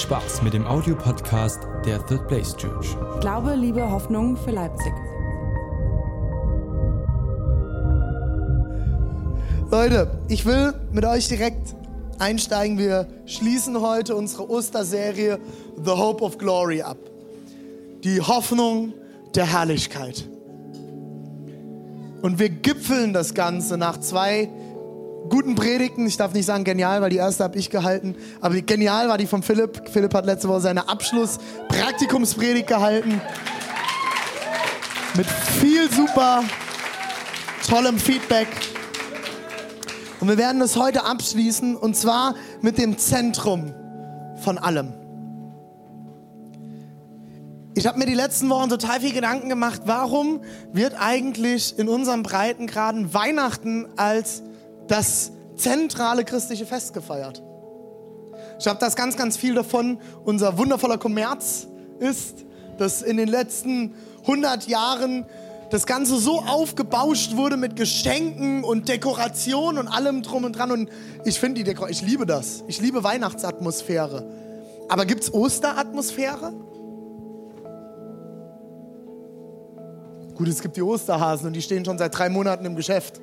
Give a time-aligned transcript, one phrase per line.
[0.00, 2.96] Spaß mit dem Audiopodcast der Third Place Church.
[3.20, 4.92] Glaube, Liebe, Hoffnung für Leipzig.
[9.70, 11.74] Leute, ich will mit euch direkt
[12.18, 12.78] einsteigen.
[12.78, 15.38] Wir schließen heute unsere Osterserie
[15.84, 16.98] The Hope of Glory ab.
[18.04, 18.94] Die Hoffnung
[19.34, 20.28] der Herrlichkeit.
[22.22, 24.48] Und wir gipfeln das Ganze nach zwei
[25.28, 26.06] guten Predigten.
[26.06, 28.16] Ich darf nicht sagen genial, weil die erste habe ich gehalten.
[28.40, 29.88] Aber genial war die von Philipp.
[29.90, 33.20] Philipp hat letzte Woche seine Abschluss-Praktikumspredigt gehalten.
[35.16, 36.44] Mit viel super
[37.66, 38.48] tollem Feedback.
[40.20, 43.74] Und wir werden das heute abschließen und zwar mit dem Zentrum
[44.42, 44.92] von allem.
[47.74, 50.40] Ich habe mir die letzten Wochen total viel Gedanken gemacht, warum
[50.72, 54.42] wird eigentlich in unseren Breitengraden Weihnachten als
[54.88, 57.42] das zentrale christliche Fest gefeiert?
[58.58, 61.66] Ich glaube, dass ganz, ganz viel davon unser wundervoller Kommerz
[61.98, 62.44] ist,
[62.78, 65.26] dass in den letzten 100 Jahren
[65.70, 70.70] das Ganze so aufgebauscht wurde mit Geschenken und Dekoration und allem drum und dran.
[70.70, 70.90] Und
[71.24, 72.62] ich finde die Dekoration, ich liebe das.
[72.68, 74.26] Ich liebe Weihnachtsatmosphäre.
[74.88, 76.52] Aber gibt es Osteratmosphäre?
[80.36, 83.20] Gut, es gibt die Osterhasen und die stehen schon seit drei Monaten im Geschäft.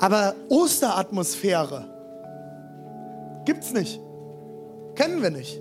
[0.00, 1.84] Aber Osteratmosphäre
[3.44, 4.00] gibt's nicht.
[4.94, 5.60] Kennen wir nicht.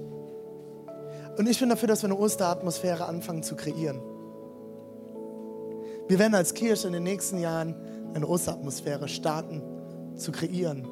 [1.37, 3.99] Und ich bin dafür, dass wir eine Osteratmosphäre anfangen zu kreieren.
[6.07, 7.75] Wir werden als Kirche in den nächsten Jahren
[8.13, 9.61] eine Osteratmosphäre starten
[10.15, 10.87] zu kreieren.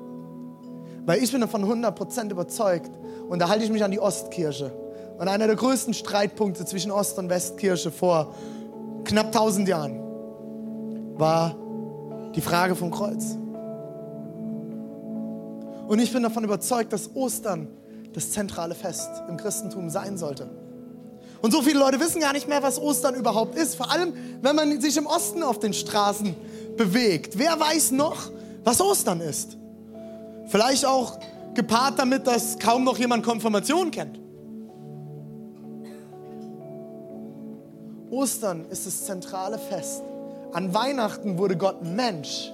[1.06, 2.92] Weil ich bin davon 100% überzeugt
[3.30, 4.74] und da halte ich mich an die Ostkirche.
[5.18, 8.36] Und einer der größten Streitpunkte zwischen Ost- und Westkirche vor
[9.06, 10.00] knapp 1000 Jahren
[11.18, 11.56] war
[12.38, 13.36] die Frage vom Kreuz.
[15.88, 17.68] Und ich bin davon überzeugt, dass Ostern
[18.14, 20.48] das zentrale Fest im Christentum sein sollte.
[21.42, 23.76] Und so viele Leute wissen gar nicht mehr, was Ostern überhaupt ist.
[23.76, 26.36] Vor allem, wenn man sich im Osten auf den Straßen
[26.78, 27.40] bewegt.
[27.40, 28.30] Wer weiß noch,
[28.64, 29.58] was Ostern ist?
[30.46, 31.20] Vielleicht auch
[31.56, 34.20] gepaart damit, dass kaum noch jemand Konfirmation kennt.
[38.12, 40.04] Ostern ist das zentrale Fest.
[40.54, 42.52] An Weihnachten wurde Gott Mensch,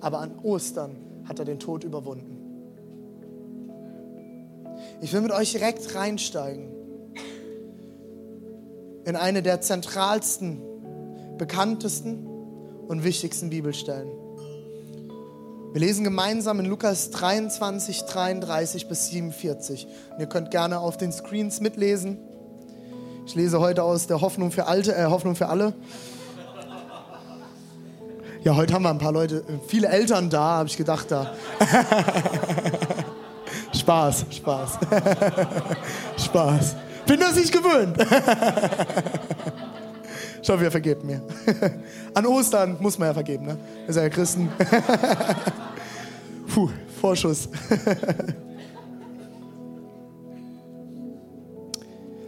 [0.00, 0.96] aber an Ostern
[1.28, 2.36] hat er den Tod überwunden.
[5.00, 6.70] Ich will mit euch direkt reinsteigen
[9.04, 10.60] in eine der zentralsten,
[11.38, 12.26] bekanntesten
[12.88, 14.10] und wichtigsten Bibelstellen.
[15.72, 19.86] Wir lesen gemeinsam in Lukas 23, 33 bis 47.
[20.12, 22.18] Und ihr könnt gerne auf den Screens mitlesen.
[23.26, 25.74] Ich lese heute aus der Hoffnung für Alte, äh, Hoffnung für alle.
[28.44, 31.34] Ja, heute haben wir ein paar Leute, viele Eltern da, habe ich gedacht da.
[33.74, 34.78] Spaß, Spaß.
[36.24, 36.76] Spaß.
[37.06, 37.96] Bin das nicht gewöhnt.
[40.40, 41.20] Ich hoffe, ihr vergebt mir.
[42.14, 43.58] An Ostern muss man ja vergeben, ne?
[43.86, 44.48] Ihr seid ja Christen.
[46.46, 47.50] Puh, Vorschuss.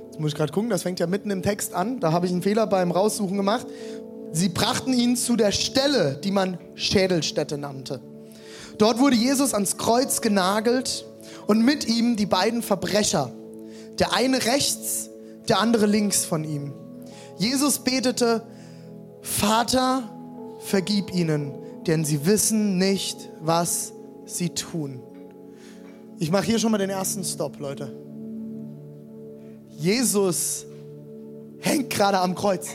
[0.07, 1.99] Jetzt muss ich gerade gucken, das fängt ja mitten im Text an.
[2.01, 3.67] Da habe ich einen Fehler beim Raussuchen gemacht.
[4.33, 8.01] Sie brachten ihn zu der Stelle, die man Schädelstätte nannte.
[8.79, 11.05] Dort wurde Jesus ans Kreuz genagelt
[11.47, 13.33] und mit ihm die beiden Verbrecher,
[13.99, 15.11] der eine rechts,
[15.49, 16.73] der andere links von ihm.
[17.37, 18.43] Jesus betete,
[19.21, 20.09] Vater,
[20.61, 21.53] vergib ihnen,
[21.87, 23.93] denn sie wissen nicht, was
[24.27, 25.03] sie tun.
[26.19, 27.93] Ich mache hier schon mal den ersten Stopp, Leute.
[29.69, 30.67] Jesus
[31.61, 32.69] hängt gerade am Kreuz.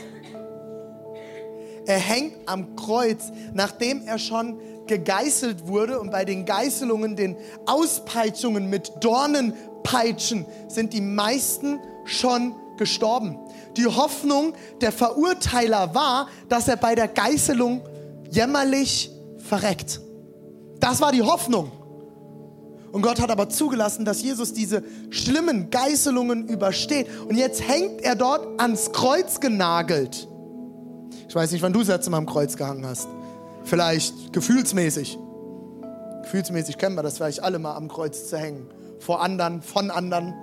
[1.86, 7.36] Er hängt am Kreuz, nachdem er schon gegeißelt wurde und bei den Geißelungen, den
[7.66, 13.38] Auspeitschungen mit Dornenpeitschen sind die meisten schon gestorben.
[13.76, 17.82] Die Hoffnung der Verurteiler war, dass er bei der Geißelung
[18.30, 20.00] jämmerlich verreckt.
[20.80, 21.70] Das war die Hoffnung.
[22.92, 27.06] Und Gott hat aber zugelassen, dass Jesus diese schlimmen Geißelungen übersteht.
[27.28, 30.28] Und jetzt hängt er dort ans Kreuz genagelt.
[31.28, 33.08] Ich weiß nicht, wann du das letzte Mal am Kreuz gehangen hast.
[33.64, 35.18] Vielleicht gefühlsmäßig.
[36.22, 38.68] Gefühlsmäßig kennen wir das vielleicht alle mal am Kreuz zu hängen.
[39.00, 40.34] Vor anderen, von anderen.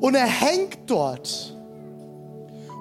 [0.00, 1.54] Und er hängt dort.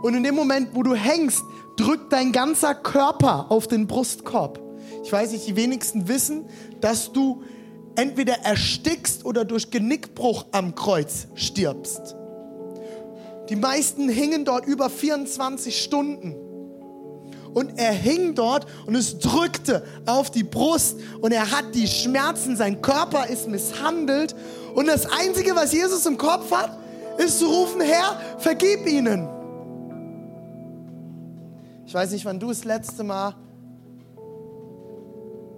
[0.04, 1.44] Und in dem Moment, wo du hängst,
[1.78, 4.60] drückt dein ganzer Körper auf den Brustkorb.
[5.04, 6.46] Ich weiß nicht, die wenigsten wissen,
[6.82, 7.44] dass du
[7.96, 12.16] entweder erstickst oder durch Genickbruch am Kreuz stirbst.
[13.50, 16.36] Die meisten hingen dort über 24 Stunden.
[17.56, 22.58] und er hing dort und es drückte auf die Brust und er hat die Schmerzen,
[22.58, 24.36] sein Körper ist misshandelt
[24.76, 26.78] und das Einzige, was Jesus im Kopf hat,
[27.18, 29.30] ist zu rufen, Herr, vergib ihnen.
[31.86, 33.36] Ich weiß nicht, wann du das letzte Mal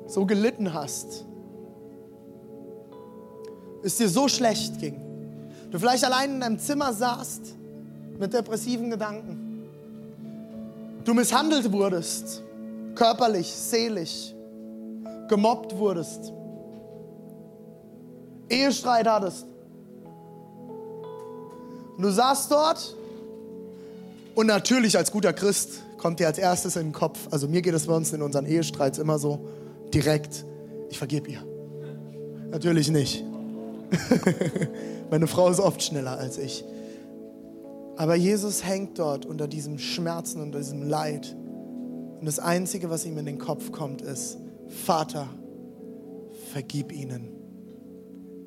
[0.06, 1.26] so gelitten hast,
[3.82, 5.02] es dir so schlecht ging,
[5.72, 7.56] du vielleicht allein in deinem Zimmer saßt
[8.20, 9.64] mit depressiven Gedanken,
[11.04, 12.44] du misshandelt wurdest,
[12.96, 14.34] körperlich, seelisch,
[15.30, 16.34] gemobbt wurdest,
[18.50, 19.46] Ehestreit hattest.
[21.98, 22.96] Und du saßt dort
[24.36, 27.74] und natürlich als guter Christ kommt dir als erstes in den Kopf, also mir geht
[27.74, 29.40] es bei uns in unseren Ehestreits immer so
[29.94, 30.46] direkt,
[30.90, 31.44] ich vergebe ihr.
[32.52, 33.24] Natürlich nicht.
[35.10, 36.64] Meine Frau ist oft schneller als ich.
[37.98, 41.36] Aber Jesus hängt dort unter diesem Schmerzen, unter diesem Leid.
[42.20, 45.28] Und das Einzige, was ihm in den Kopf kommt, ist, Vater,
[46.52, 47.32] vergib ihnen,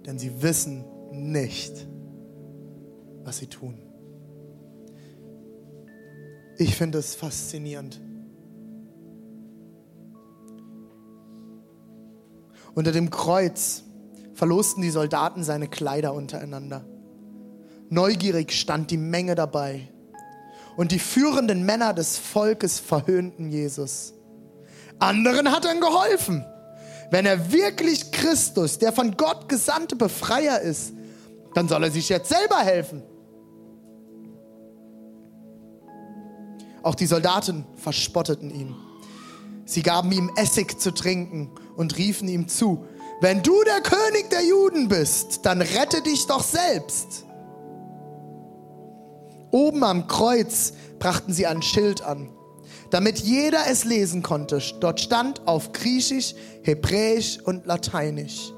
[0.06, 1.88] denn sie wissen nicht,
[3.24, 3.78] was sie tun.
[6.56, 8.00] Ich finde es faszinierend.
[12.74, 13.82] Unter dem Kreuz
[14.34, 16.84] verlosten die Soldaten seine Kleider untereinander.
[17.90, 19.88] Neugierig stand die Menge dabei.
[20.76, 24.14] Und die führenden Männer des Volkes verhöhnten Jesus.
[25.00, 26.44] Anderen hat er geholfen.
[27.10, 30.92] Wenn er wirklich Christus, der von Gott gesandte Befreier ist,
[31.54, 33.02] dann soll er sich jetzt selber helfen.
[36.82, 38.76] Auch die Soldaten verspotteten ihn.
[39.64, 42.86] Sie gaben ihm Essig zu trinken und riefen ihm zu,
[43.20, 47.26] wenn du der König der Juden bist, dann rette dich doch selbst.
[49.50, 52.28] Oben am Kreuz brachten sie ein Schild an,
[52.90, 54.60] damit jeder es lesen konnte.
[54.80, 58.52] Dort stand auf Griechisch, Hebräisch und Lateinisch.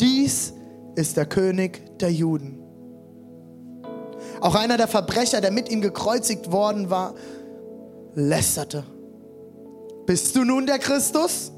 [0.00, 0.52] Dies
[0.96, 2.60] ist der König der Juden.
[4.40, 7.14] Auch einer der Verbrecher, der mit ihm gekreuzigt worden war,
[8.14, 8.84] lästerte.
[10.06, 11.52] Bist du nun der Christus?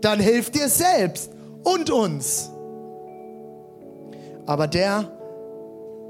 [0.00, 1.30] Dann hilf dir selbst
[1.62, 2.50] und uns.
[4.46, 5.13] Aber der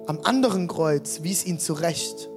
[0.07, 2.29] am anderen Kreuz wies ihn zurecht.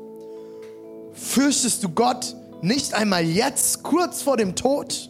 [1.13, 5.09] Fürchtest du Gott nicht einmal jetzt, kurz vor dem Tod?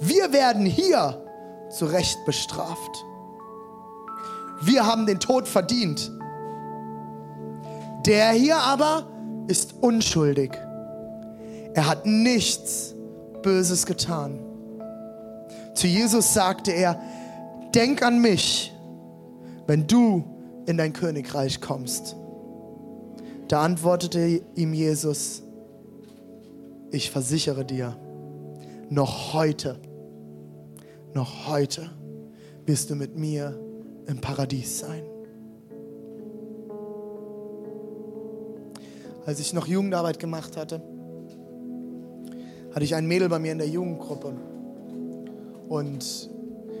[0.00, 1.22] Wir werden hier
[1.70, 3.04] zurecht bestraft.
[4.60, 6.10] Wir haben den Tod verdient.
[8.06, 9.06] Der hier aber
[9.48, 10.52] ist unschuldig.
[11.74, 12.94] Er hat nichts
[13.42, 14.40] Böses getan.
[15.74, 17.00] Zu Jesus sagte er,
[17.74, 18.72] denk an mich,
[19.68, 20.24] wenn du
[20.66, 22.16] in dein Königreich kommst.
[23.48, 25.42] Da antwortete ihm Jesus,
[26.90, 27.96] ich versichere dir,
[28.88, 29.78] noch heute,
[31.14, 31.90] noch heute
[32.64, 33.58] wirst du mit mir
[34.06, 35.02] im Paradies sein.
[39.26, 40.80] Als ich noch Jugendarbeit gemacht hatte,
[42.74, 44.32] hatte ich ein Mädel bei mir in der Jugendgruppe
[45.68, 46.30] und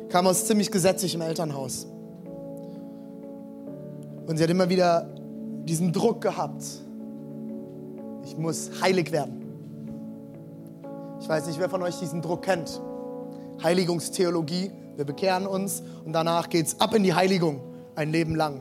[0.08, 1.86] kam aus ziemlich gesetzlichem Elternhaus.
[4.28, 5.08] Und sie hat immer wieder
[5.64, 6.62] diesen Druck gehabt,
[8.24, 9.42] ich muss heilig werden.
[11.20, 12.80] Ich weiß nicht, wer von euch diesen Druck kennt.
[13.62, 17.60] Heiligungstheologie, wir bekehren uns und danach geht es ab in die Heiligung,
[17.94, 18.60] ein Leben lang.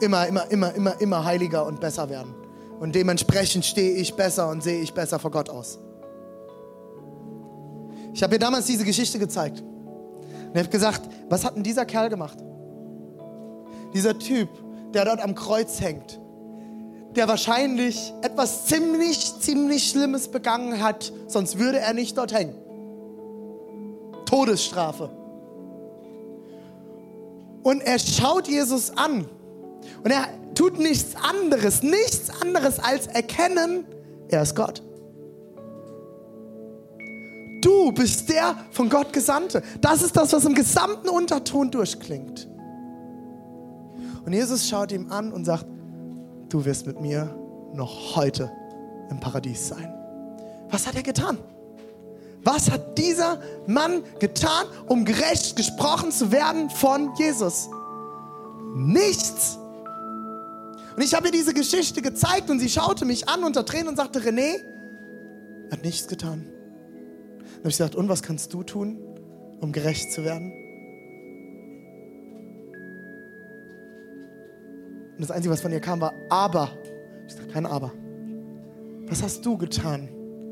[0.00, 2.34] Immer, immer, immer, immer, immer heiliger und besser werden.
[2.80, 5.78] Und dementsprechend stehe ich besser und sehe ich besser vor Gott aus.
[8.14, 9.60] Ich habe ihr damals diese Geschichte gezeigt.
[9.60, 12.38] Und ich habe gesagt, was hat denn dieser Kerl gemacht?
[13.94, 14.48] Dieser Typ,
[14.94, 16.20] der dort am Kreuz hängt,
[17.16, 22.54] der wahrscheinlich etwas ziemlich, ziemlich Schlimmes begangen hat, sonst würde er nicht dort hängen.
[24.26, 25.10] Todesstrafe.
[27.62, 29.26] Und er schaut Jesus an
[30.02, 33.84] und er tut nichts anderes, nichts anderes als erkennen,
[34.28, 34.82] er ist Gott.
[37.62, 39.62] Du bist der von Gott Gesandte.
[39.80, 42.48] Das ist das, was im gesamten Unterton durchklingt.
[44.24, 45.66] Und Jesus schaut ihm an und sagt,
[46.48, 47.34] du wirst mit mir
[47.74, 48.50] noch heute
[49.10, 49.92] im Paradies sein.
[50.70, 51.38] Was hat er getan?
[52.44, 57.68] Was hat dieser Mann getan, um gerecht gesprochen zu werden von Jesus?
[58.74, 59.58] Nichts.
[60.96, 63.96] Und ich habe ihr diese Geschichte gezeigt und sie schaute mich an unter Tränen und
[63.96, 64.56] sagte, René,
[65.70, 66.46] hat nichts getan.
[67.38, 68.98] Dann habe ich gesagt, und was kannst du tun,
[69.60, 70.52] um gerecht zu werden?
[75.22, 76.70] Und das Einzige, was von ihr kam, war Aber.
[77.28, 77.92] Ich sagte, kein Aber.
[79.06, 80.08] Was hast du getan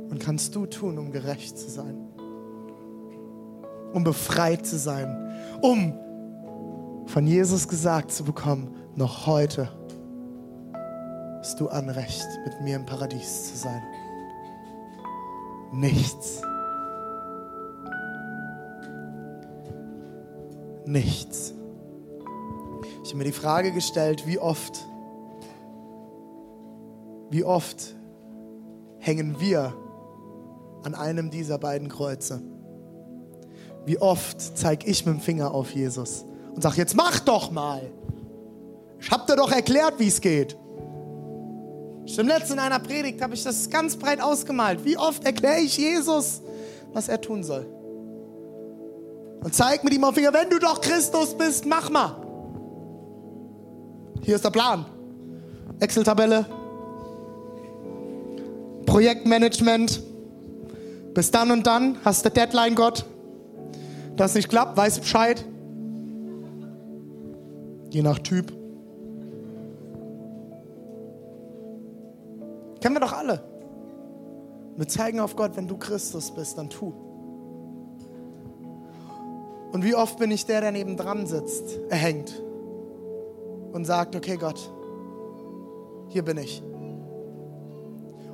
[0.09, 1.97] und kannst du tun, um gerecht zu sein?
[3.93, 5.93] Um befreit zu sein, um
[7.07, 9.69] von Jesus gesagt zu bekommen, noch heute
[11.41, 13.83] hast du Anrecht, mit mir im Paradies zu sein.
[15.73, 16.43] Nichts.
[20.87, 21.55] Nichts.
[23.11, 24.87] Ich habe mir die Frage gestellt, wie oft,
[27.29, 27.97] wie oft
[29.01, 29.75] hängen wir
[30.85, 32.41] an einem dieser beiden Kreuze?
[33.85, 36.25] Wie oft zeige ich mit dem Finger auf Jesus
[36.55, 37.83] und sage, jetzt mach doch mal.
[39.01, 40.57] Ich habe dir doch erklärt, wie es geht.
[42.17, 44.85] Im letzten in einer Predigt habe ich das ganz breit ausgemalt.
[44.85, 46.43] Wie oft erkläre ich Jesus,
[46.93, 47.67] was er tun soll?
[49.43, 52.30] Und zeig mit ihm auf Finger, wenn du doch Christus bist, mach mal.
[54.23, 54.85] Hier ist der Plan.
[55.81, 56.47] Excel-Tabelle,
[58.87, 60.03] Projektmanagement.
[61.15, 63.07] Bis dann und dann hast du Deadline, Gott.
[64.17, 65.45] Das nicht klappt, weiß Bescheid.
[67.91, 68.53] Je nach Typ.
[72.81, 73.43] Kennen wir doch alle.
[74.77, 76.93] Wir zeigen auf Gott, wenn du Christus bist, dann tu.
[79.73, 82.43] Und wie oft bin ich der, der neben dran sitzt, er hängt
[83.73, 84.71] und sagt, okay Gott,
[86.09, 86.63] hier bin ich.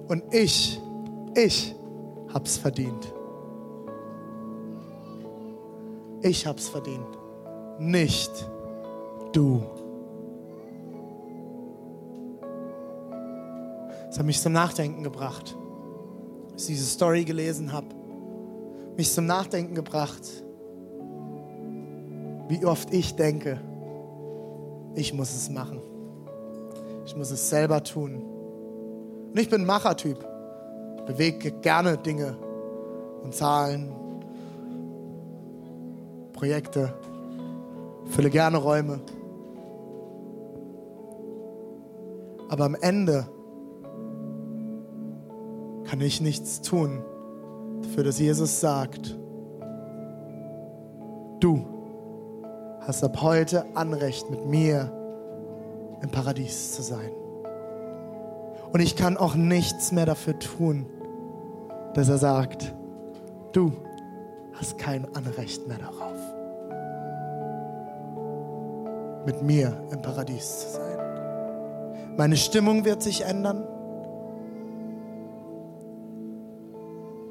[0.08, 0.80] Und ich,
[1.34, 1.74] ich
[2.32, 3.12] hab's verdient.
[6.22, 7.06] Ich hab's verdient,
[7.78, 8.30] nicht
[9.32, 9.62] du.
[14.08, 15.56] Das hat mich zum Nachdenken gebracht,
[16.52, 17.88] als ich diese Story gelesen habe.
[18.96, 20.22] Mich zum Nachdenken gebracht,
[22.48, 23.60] wie oft ich denke,
[24.96, 25.80] ich muss es machen.
[27.04, 28.22] Ich muss es selber tun.
[29.30, 30.18] Und ich bin Machertyp.
[31.06, 32.36] Bewege gerne Dinge
[33.22, 33.94] und Zahlen,
[36.32, 36.92] Projekte,
[38.06, 39.00] fülle gerne Räume.
[42.48, 43.28] Aber am Ende
[45.84, 47.04] kann ich nichts tun
[47.82, 49.16] dafür, dass Jesus sagt,
[51.40, 51.75] du
[52.86, 54.92] hast ab heute Anrecht mit mir
[56.02, 57.10] im Paradies zu sein.
[58.72, 60.86] Und ich kann auch nichts mehr dafür tun,
[61.94, 62.74] dass er sagt,
[63.52, 63.72] du
[64.52, 66.18] hast kein Anrecht mehr darauf,
[69.26, 70.96] mit mir im Paradies zu sein.
[72.16, 73.66] Meine Stimmung wird sich ändern.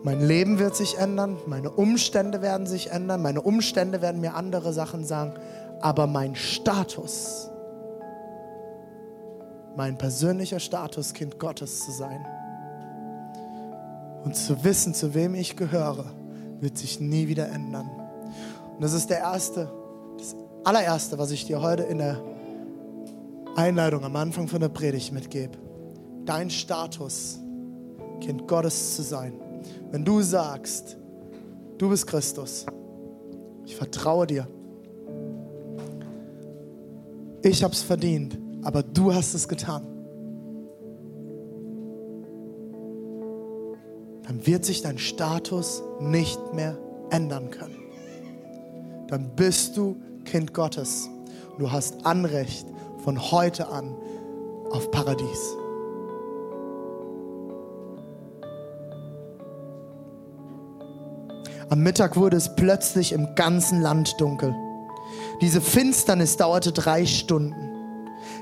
[0.06, 4.72] Mein Leben wird sich ändern, meine Umstände werden sich ändern, meine Umstände werden mir andere
[4.72, 5.34] Sachen sagen,
[5.82, 7.50] aber mein Status,
[9.76, 12.24] mein persönlicher Status, Kind Gottes zu sein
[14.24, 16.06] und zu wissen, zu wem ich gehöre,
[16.60, 17.90] wird sich nie wieder ändern.
[18.76, 19.72] Und das ist der erste,
[20.20, 20.36] das
[20.66, 22.22] allererste, was ich dir heute in der
[23.56, 25.58] Einleitung am Anfang von der Predigt mitgebe.
[26.26, 27.40] Dein Status,
[28.22, 29.42] Kind Gottes zu sein
[29.92, 30.98] wenn du sagst,
[31.78, 32.66] du bist Christus,
[33.66, 34.48] ich vertraue dir.
[37.44, 39.86] Ich habe es verdient, aber du hast es getan.
[44.24, 46.78] Dann wird sich dein Status nicht mehr
[47.12, 47.78] ändern können.
[49.08, 51.08] Dann bist du Kind Gottes.
[51.60, 52.68] Du hast Anrecht
[53.04, 53.96] von heute an
[54.72, 55.56] auf Paradies.
[61.70, 64.56] Am Mittag wurde es plötzlich im ganzen Land dunkel.
[65.42, 67.72] Diese Finsternis dauerte drei Stunden.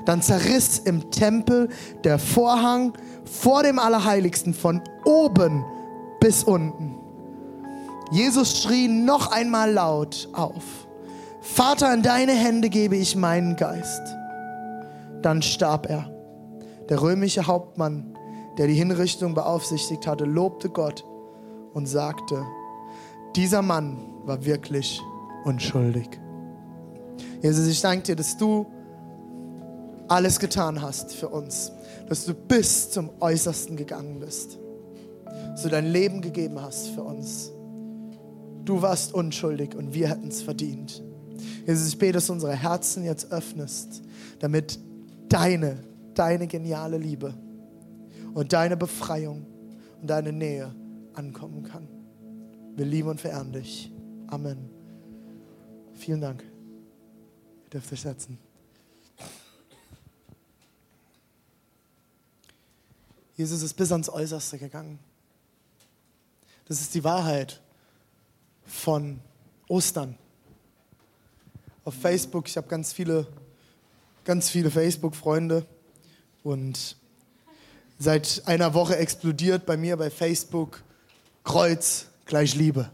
[0.04, 1.70] Dann zerriss im Tempel
[2.04, 2.92] der Vorhang
[3.24, 5.64] vor dem Allerheiligsten von oben
[6.20, 6.96] bis unten.
[8.10, 10.86] Jesus schrie noch einmal laut auf.
[11.40, 14.02] Vater, in deine Hände gebe ich meinen Geist.
[15.22, 16.10] Dann starb er.
[16.90, 18.16] Der römische Hauptmann,
[18.58, 21.04] der die Hinrichtung beaufsichtigt hatte, lobte Gott
[21.72, 22.44] und sagte,
[23.36, 25.00] dieser Mann war wirklich
[25.44, 26.08] unschuldig.
[27.42, 28.66] Jesus, ich danke dir, dass du
[30.08, 31.72] alles getan hast für uns,
[32.08, 34.58] dass du bis zum Äußersten gegangen bist,
[35.24, 37.50] dass du dein Leben gegeben hast für uns.
[38.64, 41.02] Du warst unschuldig und wir hätten es verdient.
[41.66, 44.02] Jesus, ich bete, dass du unsere Herzen jetzt öffnest,
[44.38, 44.78] damit
[45.28, 45.78] deine,
[46.14, 47.34] deine geniale Liebe
[48.34, 49.46] und deine Befreiung
[50.00, 50.74] und deine Nähe
[51.14, 51.88] ankommen kann.
[52.76, 53.92] Wir lieben und verehren dich.
[54.26, 54.68] Amen.
[55.94, 56.42] Vielen Dank.
[56.42, 58.36] Ihr dürft euch setzen.
[63.36, 64.98] Jesus ist bis ans Äußerste gegangen.
[66.66, 67.60] Das ist die Wahrheit
[68.66, 69.20] von
[69.68, 70.16] Ostern.
[71.84, 73.26] Auf Facebook, ich habe ganz viele,
[74.24, 75.64] ganz viele Facebook-Freunde
[76.42, 76.96] und
[78.00, 80.82] seit einer Woche explodiert bei mir bei Facebook
[81.44, 82.90] Kreuz gleich Liebe.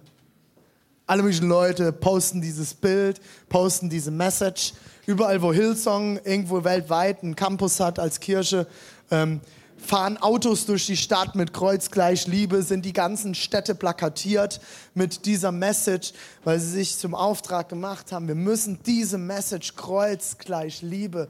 [1.07, 4.75] Alle möglichen Leute posten dieses Bild, posten diese Message.
[5.07, 8.67] Überall, wo Hillsong irgendwo weltweit einen Campus hat als Kirche,
[9.11, 9.41] ähm,
[9.77, 14.61] fahren Autos durch die Stadt mit Kreuz gleich Liebe, sind die ganzen Städte plakatiert
[14.95, 16.13] mit dieser Message,
[16.45, 21.29] weil sie sich zum Auftrag gemacht haben, wir müssen diese Message Kreuz gleich Liebe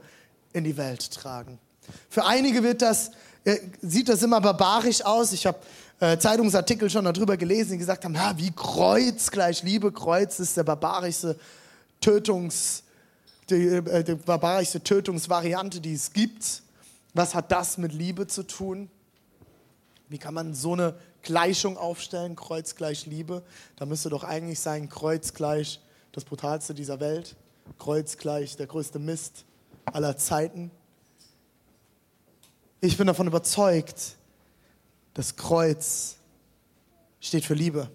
[0.53, 1.57] in die Welt tragen.
[2.09, 3.11] Für einige wird das,
[3.45, 5.33] äh, sieht das immer barbarisch aus.
[5.33, 5.57] Ich habe
[6.01, 10.57] äh, Zeitungsartikel schon darüber gelesen, die gesagt haben, ja, wie Kreuz gleich Liebe, Kreuz ist
[10.57, 11.37] der barbarischste
[12.01, 12.83] Tötungs,
[13.51, 16.63] die, äh, die barbarischste Tötungsvariante, die es gibt.
[17.13, 18.89] Was hat das mit Liebe zu tun?
[20.09, 23.43] Wie kann man so eine Gleichung aufstellen, Kreuz gleich Liebe?
[23.75, 25.79] Da müsste doch eigentlich sein, Kreuz gleich
[26.13, 27.35] das Brutalste dieser Welt,
[27.77, 29.45] Kreuz gleich der größte Mist
[29.85, 30.71] aller Zeiten.
[32.79, 34.17] Ich bin davon überzeugt,
[35.13, 36.17] das Kreuz
[37.19, 37.89] steht für Liebe.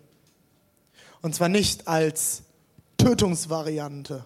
[1.23, 2.42] Und zwar nicht als
[2.99, 4.25] Tötungsvariante,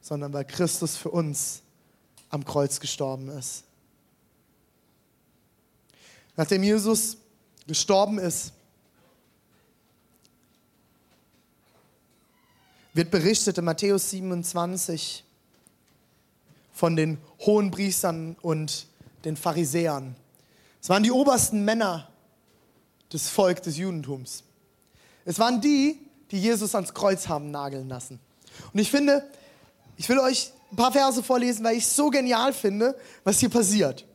[0.00, 1.62] sondern weil Christus für uns
[2.30, 3.64] am Kreuz gestorben ist.
[6.36, 7.16] Nachdem Jesus
[7.66, 8.52] gestorben ist,
[12.92, 15.24] wird berichtet in Matthäus 27
[16.72, 18.86] von den Hohenpriestern und
[19.24, 20.16] den Pharisäern.
[20.82, 22.08] Es waren die obersten Männer
[23.12, 24.44] des Volkes des Judentums.
[25.24, 25.98] Es waren die,
[26.30, 28.20] die Jesus ans Kreuz haben nageln lassen.
[28.72, 29.24] Und ich finde,
[29.96, 33.50] ich will euch ein paar Verse vorlesen, weil ich es so genial finde, was hier
[33.50, 34.06] passiert.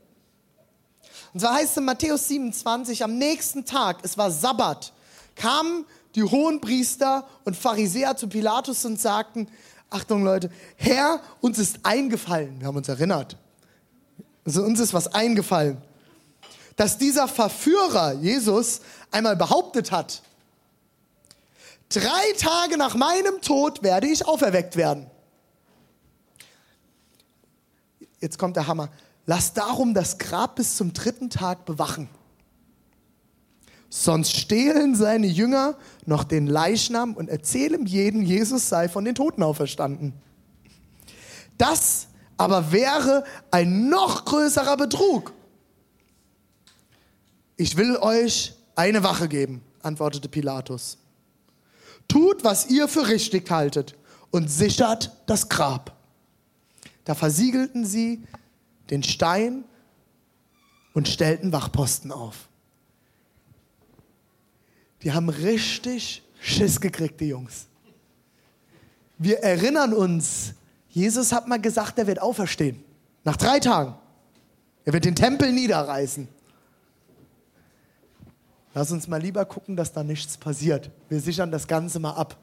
[1.34, 4.94] Und zwar heißt es in Matthäus 27, am nächsten Tag, es war Sabbat,
[5.36, 5.86] kamen
[6.16, 9.50] die Hohenpriester und Pharisäer zu Pilatus und sagten,
[9.90, 13.38] Achtung Leute, Herr, uns ist eingefallen, wir haben uns erinnert,
[14.46, 15.78] also uns ist was eingefallen,
[16.76, 20.22] dass dieser Verführer, Jesus, einmal behauptet hat,
[21.90, 25.10] drei Tage nach meinem Tod werde ich auferweckt werden
[28.26, 28.90] jetzt kommt der Hammer,
[29.28, 32.10] lass darum das Grab bis zum dritten Tag bewachen.
[33.90, 39.44] Sonst stehlen seine Jünger noch den Leichnam und erzählen jedem, Jesus sei von den Toten
[39.44, 40.14] auferstanden.
[41.58, 45.34] Das aber wäre ein noch größerer Betrug.
[47.58, 50.98] Ich will euch eine Wache geben, antwortete Pilatus.
[52.08, 53.96] Tut, was ihr für richtig haltet
[54.32, 55.96] und sichert das Grab.
[57.06, 58.24] Da versiegelten sie
[58.90, 59.64] den Stein
[60.94, 62.48] und stellten Wachposten auf.
[65.04, 67.68] Die haben richtig Schiss gekriegt, die Jungs.
[69.18, 70.54] Wir erinnern uns,
[70.90, 72.84] Jesus hat mal gesagt, er wird auferstehen.
[73.24, 73.96] Nach drei Tagen.
[74.84, 76.28] Er wird den Tempel niederreißen.
[78.76, 80.92] Lass uns mal lieber gucken, dass da nichts passiert.
[81.08, 82.38] Wir sichern das Ganze mal ab.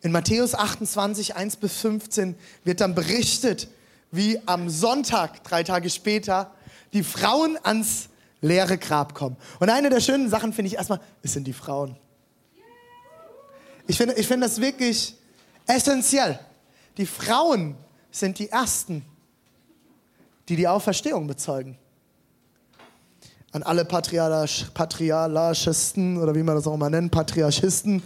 [0.00, 2.34] In Matthäus 28, 1 bis 15
[2.64, 3.68] wird dann berichtet,
[4.10, 6.50] wie am Sonntag, drei Tage später,
[6.94, 8.08] die Frauen ans
[8.40, 9.36] leere Grab kommen.
[9.60, 11.94] Und eine der schönen Sachen finde ich erstmal, es sind die Frauen.
[13.86, 15.14] Ich finde, ich finde das wirklich
[15.66, 16.40] essentiell.
[16.96, 17.76] Die Frauen
[18.10, 19.04] sind die Ersten,
[20.48, 21.76] die die Auferstehung bezeugen.
[23.54, 28.02] An alle Patriarchisten oder wie man das auch immer nennt, Patriarchisten,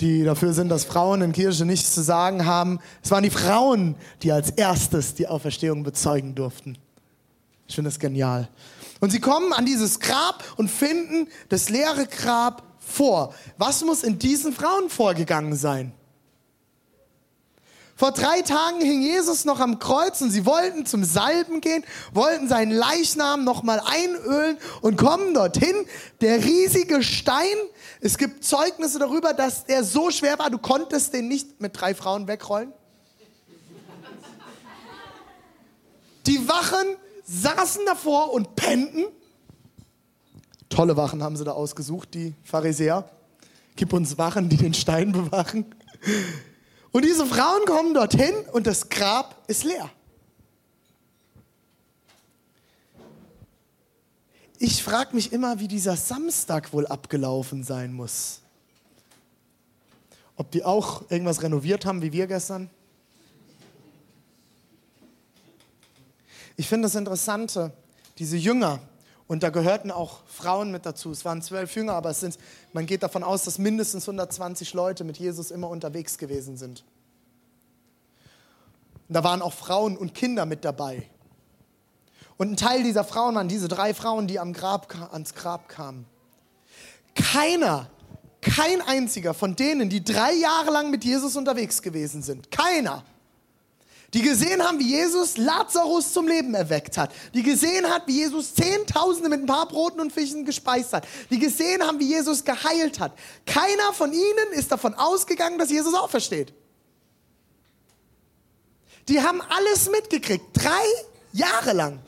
[0.00, 2.78] die dafür sind, dass Frauen in Kirche nichts zu sagen haben.
[3.02, 6.78] Es waren die Frauen, die als erstes die Auferstehung bezeugen durften.
[7.66, 8.48] Ich finde das genial.
[9.00, 13.34] Und sie kommen an dieses Grab und finden das leere Grab vor.
[13.58, 15.92] Was muss in diesen Frauen vorgegangen sein?
[17.96, 22.48] Vor drei Tagen hing Jesus noch am Kreuz und sie wollten zum Salben gehen, wollten
[22.48, 25.76] seinen Leichnam nochmal einölen und kommen dorthin.
[26.20, 27.56] Der riesige Stein,
[28.00, 31.94] es gibt Zeugnisse darüber, dass er so schwer war, du konntest den nicht mit drei
[31.94, 32.72] Frauen wegrollen.
[36.26, 39.04] Die Wachen saßen davor und pennten.
[40.68, 43.08] Tolle Wachen haben sie da ausgesucht, die Pharisäer.
[43.76, 45.66] Gib uns Wachen, die den Stein bewachen.
[46.94, 49.90] Und diese Frauen kommen dorthin und das Grab ist leer.
[54.60, 58.42] Ich frage mich immer, wie dieser Samstag wohl abgelaufen sein muss.
[60.36, 62.70] Ob die auch irgendwas renoviert haben wie wir gestern?
[66.56, 67.72] Ich finde das Interessante,
[68.18, 68.78] diese Jünger,
[69.26, 71.10] und da gehörten auch Frauen mit dazu.
[71.10, 72.38] Es waren zwölf Jünger, aber es sind,
[72.72, 76.84] man geht davon aus, dass mindestens 120 Leute mit Jesus immer unterwegs gewesen sind.
[79.08, 81.08] Und da waren auch Frauen und Kinder mit dabei.
[82.36, 86.04] Und ein Teil dieser Frauen waren diese drei Frauen, die am Grab, ans Grab kamen.
[87.14, 87.88] Keiner,
[88.40, 93.04] kein einziger von denen, die drei Jahre lang mit Jesus unterwegs gewesen sind, keiner,
[94.14, 98.54] die gesehen haben, wie Jesus Lazarus zum Leben erweckt hat, die gesehen hat, wie Jesus
[98.54, 103.00] Zehntausende mit ein paar Broten und Fischen gespeist hat, die gesehen haben, wie Jesus geheilt
[103.00, 103.12] hat.
[103.44, 106.54] Keiner von ihnen ist davon ausgegangen, dass Jesus aufersteht.
[109.08, 110.86] Die haben alles mitgekriegt, drei
[111.32, 111.98] Jahre lang.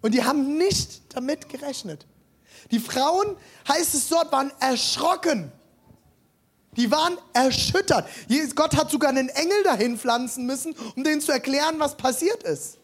[0.00, 2.06] Und die haben nicht damit gerechnet.
[2.70, 3.36] Die Frauen,
[3.66, 5.50] heißt es dort, waren erschrocken.
[6.78, 8.08] Die waren erschüttert.
[8.54, 12.78] Gott hat sogar einen Engel dahin pflanzen müssen, um denen zu erklären, was passiert ist.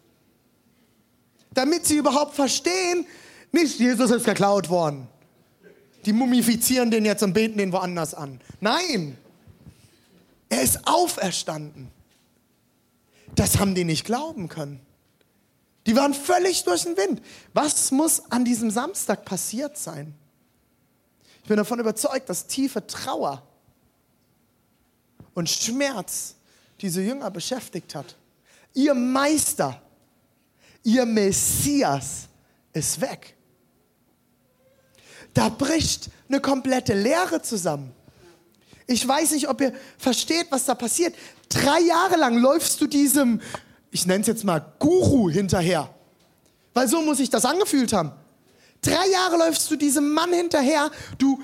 [1.52, 3.06] Damit sie überhaupt verstehen,
[3.52, 5.06] nicht Jesus ist geklaut worden.
[6.04, 8.40] Die mumifizieren den jetzt und beten den woanders an.
[8.60, 9.16] Nein,
[10.48, 11.88] er ist auferstanden.
[13.36, 14.80] Das haben die nicht glauben können.
[15.86, 17.22] Die waren völlig durch den Wind.
[17.52, 20.14] Was muss an diesem Samstag passiert sein?
[21.42, 23.42] Ich bin davon überzeugt, dass tiefe Trauer
[25.34, 26.36] und Schmerz
[26.80, 28.16] diese Jünger beschäftigt hat.
[28.72, 29.80] Ihr Meister,
[30.82, 32.28] ihr Messias
[32.72, 33.36] ist weg.
[35.32, 37.92] Da bricht eine komplette Lehre zusammen.
[38.86, 41.14] Ich weiß nicht, ob ihr versteht, was da passiert.
[41.48, 43.40] Drei Jahre lang läufst du diesem,
[43.90, 45.92] ich nenne es jetzt mal Guru hinterher.
[46.74, 48.12] Weil so muss ich das angefühlt haben.
[48.82, 51.42] Drei Jahre läufst du diesem Mann hinterher, du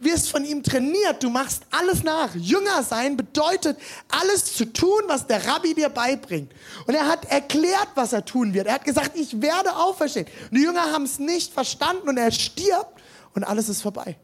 [0.00, 2.34] wirst von ihm trainiert, du machst alles nach.
[2.34, 6.52] Jünger sein bedeutet, alles zu tun, was der Rabbi dir beibringt.
[6.86, 8.66] Und er hat erklärt, was er tun wird.
[8.66, 10.26] Er hat gesagt, ich werde auferstehen.
[10.50, 13.00] Und die Jünger haben es nicht verstanden und er stirbt
[13.34, 14.16] und alles ist vorbei.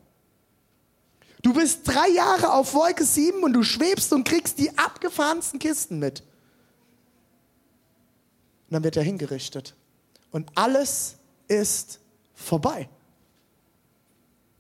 [1.43, 5.99] Du bist drei Jahre auf Wolke 7 und du schwebst und kriegst die abgefahrensten Kisten
[5.99, 6.21] mit.
[8.69, 9.75] Und dann wird er hingerichtet.
[10.31, 11.17] Und alles
[11.49, 12.01] ist
[12.35, 12.89] vorbei.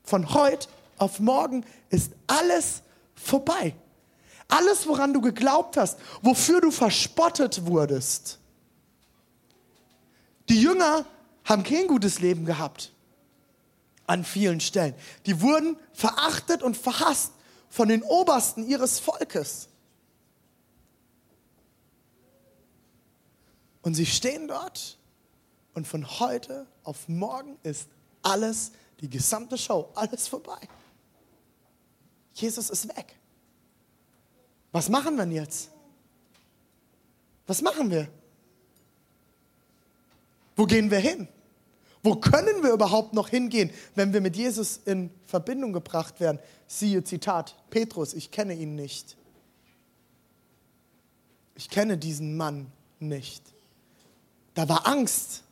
[0.05, 2.83] Von heute auf morgen ist alles
[3.15, 3.75] vorbei.
[4.49, 8.38] Alles, woran du geglaubt hast, wofür du verspottet wurdest.
[10.49, 11.07] Die Jünger
[11.45, 12.93] haben kein gutes Leben gehabt
[14.07, 14.95] an vielen Stellen.
[15.27, 17.33] Die wurden verachtet und verhasst
[17.71, 19.69] von den Obersten ihres Volkes.
[23.81, 24.99] Und sie stehen dort
[25.75, 27.88] und von heute auf morgen ist
[28.23, 30.59] alles, die gesamte Show, alles vorbei.
[32.35, 33.17] Jesus ist weg.
[34.71, 35.71] Was machen wir denn jetzt?
[37.47, 38.09] Was machen wir?
[40.55, 41.27] Wo gehen wir hin?
[42.05, 46.38] Wo können wir überhaupt noch hingehen, wenn wir mit Jesus in Verbindung gebracht werden?
[46.67, 49.17] Siehe Zitat, Petrus, ich kenne ihn nicht.
[51.57, 53.43] Ich kenne diesen Mann nicht.
[54.55, 55.43] Da war Angst.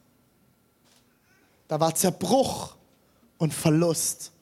[1.68, 2.76] Da war Zerbruch
[3.40, 4.32] und Verlust.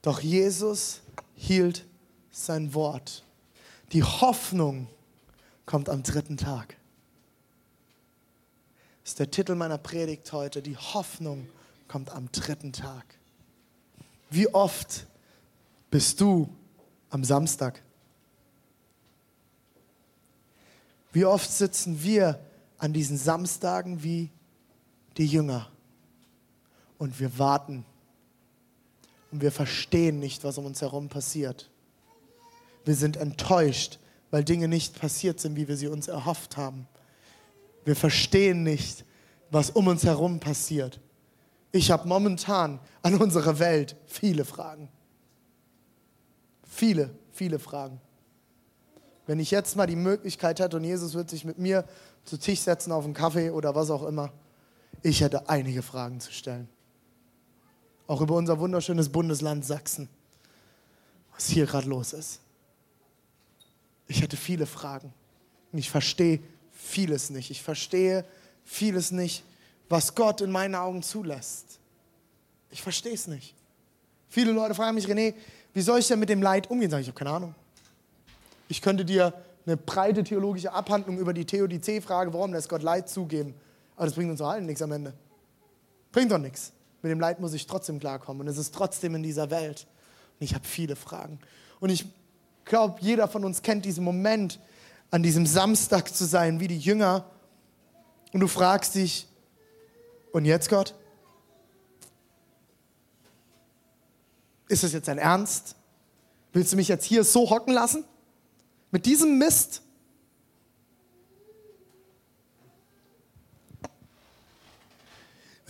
[0.00, 1.02] Doch Jesus
[1.36, 1.84] hielt
[2.32, 3.22] sein Wort.
[3.92, 4.88] Die Hoffnung
[5.66, 6.78] kommt am dritten Tag.
[9.02, 10.62] Das ist der Titel meiner Predigt heute.
[10.62, 11.46] Die Hoffnung
[11.86, 13.04] kommt am dritten Tag.
[14.30, 15.06] Wie oft
[15.90, 16.48] bist du
[17.10, 17.82] am Samstag?
[21.12, 22.40] Wie oft sitzen wir
[22.78, 24.30] an diesen Samstagen wie
[25.20, 25.68] die Jünger
[26.96, 27.84] und wir warten
[29.30, 31.68] und wir verstehen nicht, was um uns herum passiert.
[32.86, 33.98] Wir sind enttäuscht,
[34.30, 36.88] weil Dinge nicht passiert sind, wie wir sie uns erhofft haben.
[37.84, 39.04] Wir verstehen nicht,
[39.50, 41.00] was um uns herum passiert.
[41.70, 44.88] Ich habe momentan an unsere Welt viele Fragen.
[46.64, 48.00] Viele, viele Fragen.
[49.26, 51.84] Wenn ich jetzt mal die Möglichkeit hätte und Jesus wird sich mit mir
[52.24, 54.32] zu Tisch setzen auf einen Kaffee oder was auch immer,
[55.02, 56.68] ich hätte einige Fragen zu stellen
[58.10, 60.08] auch über unser wunderschönes Bundesland Sachsen,
[61.32, 62.40] was hier gerade los ist.
[64.08, 65.12] Ich hätte viele Fragen.
[65.70, 66.40] Und ich verstehe
[66.72, 67.52] vieles nicht.
[67.52, 68.24] Ich verstehe
[68.64, 69.44] vieles nicht,
[69.88, 71.78] was Gott in meinen Augen zulässt.
[72.72, 73.54] Ich verstehe es nicht.
[74.28, 75.34] Viele Leute fragen mich, René,
[75.72, 76.90] wie soll ich denn mit dem Leid umgehen?
[76.90, 77.54] Sag ich, ich habe keine Ahnung.
[78.66, 79.32] Ich könnte dir
[79.66, 83.54] eine breite theologische Abhandlung über die Theodizee-Frage, warum lässt Gott Leid zugeben.
[84.00, 85.12] Aber das bringt uns allen nichts am Ende.
[86.10, 86.72] Bringt doch nichts.
[87.02, 88.40] Mit dem Leid muss ich trotzdem klarkommen.
[88.40, 89.86] Und es ist trotzdem in dieser Welt.
[90.38, 91.38] Und ich habe viele Fragen.
[91.80, 92.06] Und ich
[92.64, 94.58] glaube, jeder von uns kennt diesen Moment,
[95.10, 97.26] an diesem Samstag zu sein, wie die Jünger.
[98.32, 99.28] Und du fragst dich,
[100.32, 100.94] und jetzt Gott?
[104.68, 105.76] Ist das jetzt ein Ernst?
[106.54, 108.04] Willst du mich jetzt hier so hocken lassen?
[108.92, 109.82] Mit diesem Mist?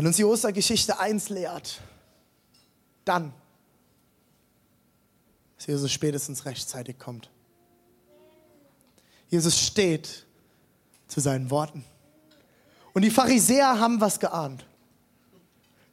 [0.00, 1.78] Wenn uns die Ostergeschichte eins lehrt,
[3.04, 3.34] dann,
[5.58, 7.28] dass Jesus spätestens rechtzeitig kommt.
[9.28, 10.24] Jesus steht
[11.06, 11.84] zu seinen Worten.
[12.94, 14.64] Und die Pharisäer haben was geahnt.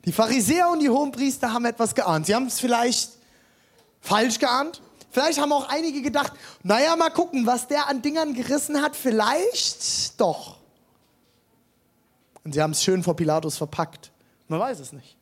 [0.05, 2.27] Die Pharisäer und die Hohenpriester haben etwas geahnt.
[2.27, 3.11] Sie haben es vielleicht
[3.99, 4.81] falsch geahnt.
[5.11, 6.31] Vielleicht haben auch einige gedacht,
[6.63, 10.59] naja, mal gucken, was der an Dingern gerissen hat, vielleicht doch.
[12.47, 14.13] Und sie haben es schön vor Pilatus verpackt.
[14.47, 15.17] Man weiß es nicht.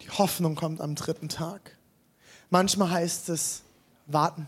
[0.00, 1.76] Die Hoffnung kommt am dritten Tag.
[2.48, 3.60] Manchmal heißt es
[4.06, 4.46] warten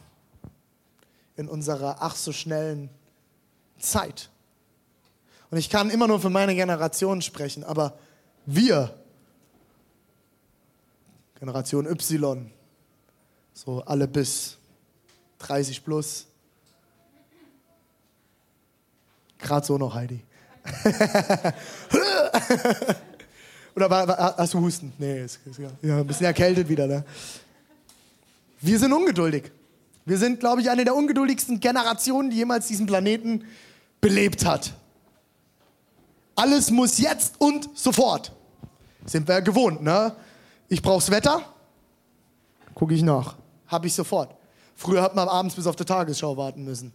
[1.36, 2.88] in unserer ach so schnellen
[3.78, 4.30] Zeit.
[5.50, 7.98] Und ich kann immer nur für meine Generation sprechen, aber
[8.46, 8.98] wir,
[11.38, 12.50] Generation Y,
[13.52, 14.56] so alle bis
[15.40, 16.29] 30 plus,
[19.40, 20.22] gerade so noch Heidi.
[23.74, 24.92] Oder war, war, hast du Husten?
[24.98, 26.86] Nee, ist, ist, ja, ein bisschen erkältet wieder.
[26.86, 27.04] Ne?
[28.60, 29.50] Wir sind ungeduldig.
[30.04, 33.44] Wir sind, glaube ich, eine der ungeduldigsten Generationen, die jemals diesen Planeten
[34.00, 34.74] belebt hat.
[36.34, 38.32] Alles muss jetzt und sofort.
[39.06, 40.14] Sind wir gewohnt, ne?
[40.68, 41.42] Ich brauch's Wetter,
[42.74, 43.36] gucke ich nach.
[43.66, 44.34] Habe ich sofort.
[44.74, 46.92] Früher hat man abends bis auf die Tagesschau warten müssen.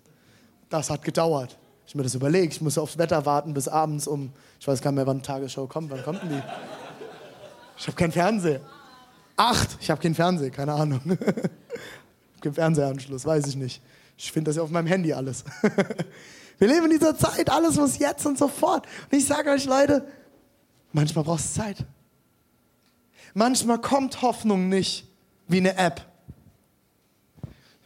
[0.69, 1.57] Das hat gedauert.
[1.87, 4.91] Ich mir das überlegt, ich muss aufs Wetter warten bis abends um, ich weiß gar
[4.91, 5.91] nicht mehr, wann die Tagesschau kommt.
[5.91, 6.43] Wann kommt denn die?
[7.77, 8.61] Ich habe keinen Fernseher.
[9.37, 11.01] Acht, ich habe keinen Fernseher, keine Ahnung.
[12.41, 13.81] keinen Fernsehanschluss, weiß ich nicht.
[14.17, 15.43] Ich finde das ja auf meinem Handy alles.
[16.57, 18.87] Wir leben in dieser Zeit, alles muss jetzt und sofort.
[19.11, 20.07] Und ich sage euch, Leute,
[20.93, 21.85] manchmal braucht es Zeit.
[23.33, 25.05] Manchmal kommt Hoffnung nicht
[25.47, 26.05] wie eine App.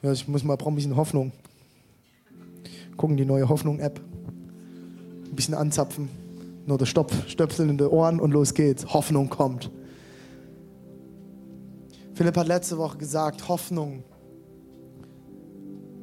[0.03, 1.31] Ich muss mal, brauche ein bisschen Hoffnung.
[2.99, 4.01] Gucken die neue Hoffnung-App.
[5.25, 6.09] Ein bisschen anzapfen.
[6.65, 8.93] Nur der Stopf, Stöpsel in die Ohren und los geht's.
[8.93, 9.71] Hoffnung kommt.
[12.13, 14.03] Philipp hat letzte Woche gesagt, Hoffnung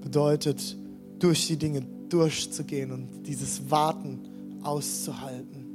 [0.00, 0.78] bedeutet,
[1.18, 5.66] durch die Dinge durchzugehen und dieses Warten auszuhalten.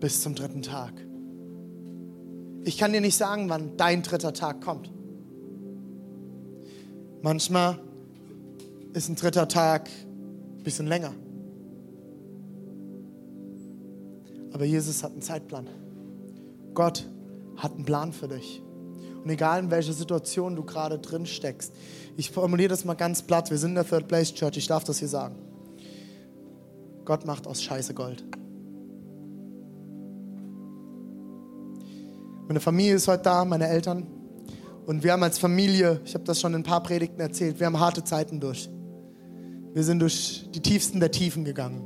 [0.00, 0.94] Bis zum dritten Tag.
[2.64, 4.90] Ich kann dir nicht sagen, wann dein dritter Tag kommt.
[7.20, 7.78] Manchmal
[8.96, 11.12] ist ein dritter Tag ein bisschen länger.
[14.54, 15.68] Aber Jesus hat einen Zeitplan.
[16.72, 17.06] Gott
[17.58, 18.62] hat einen Plan für dich.
[19.22, 21.74] Und egal in welcher Situation du gerade drin steckst,
[22.16, 24.84] ich formuliere das mal ganz platt, wir sind in der Third Place Church, ich darf
[24.84, 25.36] das hier sagen.
[27.04, 28.24] Gott macht aus Scheiße Gold.
[32.48, 34.06] Meine Familie ist heute da, meine Eltern.
[34.86, 37.66] Und wir haben als Familie, ich habe das schon in ein paar Predigten erzählt, wir
[37.66, 38.70] haben harte Zeiten durch.
[39.76, 41.82] Wir sind durch die tiefsten der Tiefen gegangen.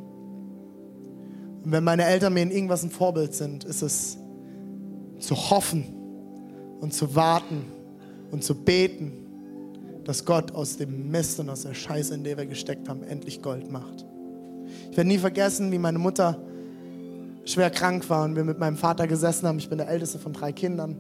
[1.65, 4.17] Und wenn meine Eltern mir in irgendwas ein Vorbild sind, ist es
[5.19, 5.87] zu hoffen
[6.79, 7.65] und zu warten
[8.31, 9.11] und zu beten,
[10.05, 13.43] dass Gott aus dem Mist und aus der Scheiße, in der wir gesteckt haben, endlich
[13.43, 14.07] Gold macht.
[14.93, 16.41] Ich werde nie vergessen, wie meine Mutter
[17.45, 19.59] schwer krank war und wir mit meinem Vater gesessen haben.
[19.59, 20.95] Ich bin der älteste von drei Kindern.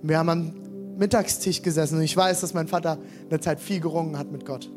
[0.00, 0.52] Und wir haben am
[0.96, 4.46] Mittagstisch gesessen und ich weiß, dass mein Vater in der Zeit viel gerungen hat mit
[4.46, 4.70] Gott.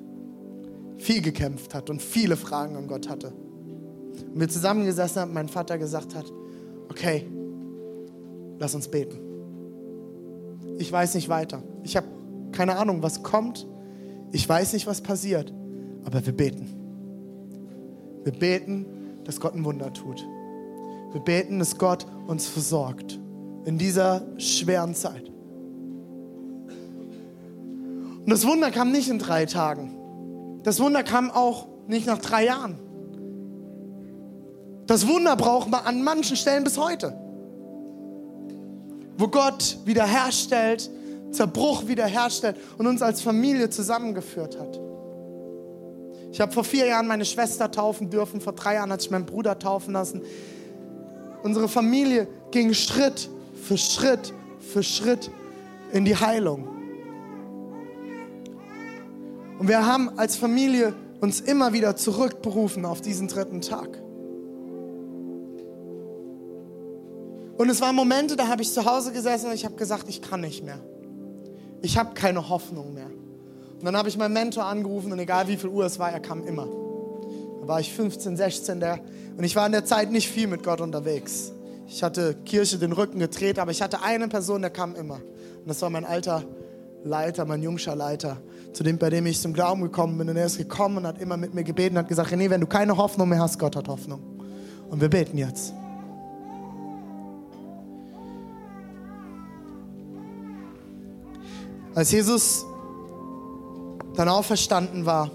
[1.00, 3.34] Viel gekämpft hat und viele Fragen an Gott hatte.
[4.34, 6.32] Und wir zusammengesessen haben mein Vater gesagt hat,
[6.90, 7.26] okay,
[8.60, 9.18] lass uns beten.
[10.78, 11.64] Ich weiß nicht weiter.
[11.84, 12.08] Ich habe
[12.52, 13.66] keine Ahnung, was kommt.
[14.32, 15.54] Ich weiß nicht, was passiert.
[16.04, 16.68] Aber wir beten.
[18.24, 18.86] Wir beten,
[19.24, 20.26] dass Gott ein Wunder tut.
[21.12, 23.20] Wir beten, dass Gott uns versorgt
[23.66, 25.30] in dieser schweren Zeit.
[28.20, 29.99] Und das Wunder kam nicht in drei Tagen.
[30.64, 32.78] Das Wunder kam auch nicht nach drei Jahren.
[34.88, 37.14] Das Wunder brauchen wir an manchen Stellen bis heute
[39.20, 40.90] wo Gott wiederherstellt,
[41.32, 44.80] Zerbruch wiederherstellt und uns als Familie zusammengeführt hat.
[46.32, 49.26] Ich habe vor vier Jahren meine Schwester taufen dürfen, vor drei Jahren hat sich mein
[49.26, 50.22] Bruder taufen lassen.
[51.44, 53.30] Unsere Familie ging Schritt
[53.62, 55.30] für Schritt für Schritt
[55.92, 56.79] in die Heilung.
[59.60, 63.90] Und wir haben als Familie uns immer wieder zurückberufen auf diesen dritten Tag.
[67.58, 70.22] Und es waren Momente, da habe ich zu Hause gesessen und ich habe gesagt, ich
[70.22, 70.80] kann nicht mehr.
[71.82, 73.10] ich habe keine Hoffnung mehr.
[73.80, 76.20] Und dann habe ich meinen Mentor angerufen und egal wie viel Uhr es war, er
[76.20, 76.68] kam immer.
[77.62, 79.00] Da war ich 15, 16 der,
[79.38, 81.52] und ich war in der Zeit nicht viel mit Gott unterwegs.
[81.88, 85.16] Ich hatte Kirche den Rücken gedreht, aber ich hatte eine Person, der kam immer.
[85.16, 86.44] Und das war mein alter
[87.04, 88.38] Leiter, mein jungscher Leiter,
[88.74, 90.30] zu dem, bei dem ich zum Glauben gekommen bin.
[90.30, 92.62] Und er ist gekommen und hat immer mit mir gebeten und hat gesagt, René, wenn
[92.62, 94.22] du keine Hoffnung mehr hast, Gott hat Hoffnung.
[94.90, 95.74] Und wir beten jetzt.
[101.96, 102.66] Als Jesus
[104.16, 105.32] dann auferstanden war,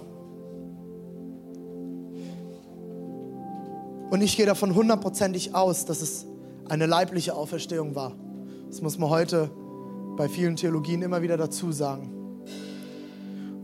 [4.09, 6.25] und ich gehe davon hundertprozentig aus, dass es
[6.69, 8.13] eine leibliche Auferstehung war.
[8.69, 9.49] Das muss man heute
[10.15, 12.14] bei vielen Theologien immer wieder dazu sagen.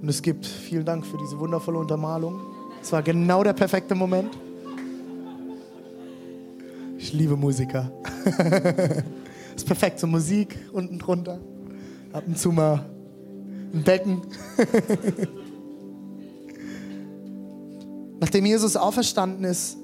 [0.02, 2.42] Und es gibt, vielen Dank für diese wundervolle Untermalung.
[2.82, 4.36] Es war genau der perfekte Moment.
[6.98, 7.92] Ich liebe Musiker.
[9.56, 11.40] ist perfekt, so Musik unten drunter.
[12.14, 12.90] Ab und zu mal
[13.74, 14.22] ein Becken.
[18.20, 19.78] Nachdem Jesus auferstanden ist,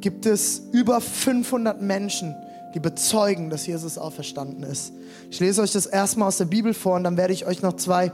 [0.00, 2.36] gibt es über 500 Menschen,
[2.74, 4.92] die bezeugen, dass Jesus auferstanden ist.
[5.30, 7.74] Ich lese euch das erstmal aus der Bibel vor und dann werde ich euch noch
[7.74, 8.12] zwei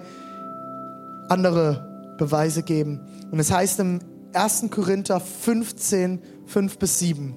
[1.29, 3.01] andere Beweise geben.
[3.31, 4.01] Und es heißt im
[4.33, 4.67] 1.
[4.71, 7.35] Korinther 15, 5 bis 7.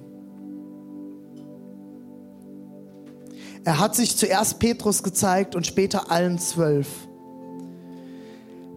[3.64, 6.88] Er hat sich zuerst Petrus gezeigt und später allen zwölf.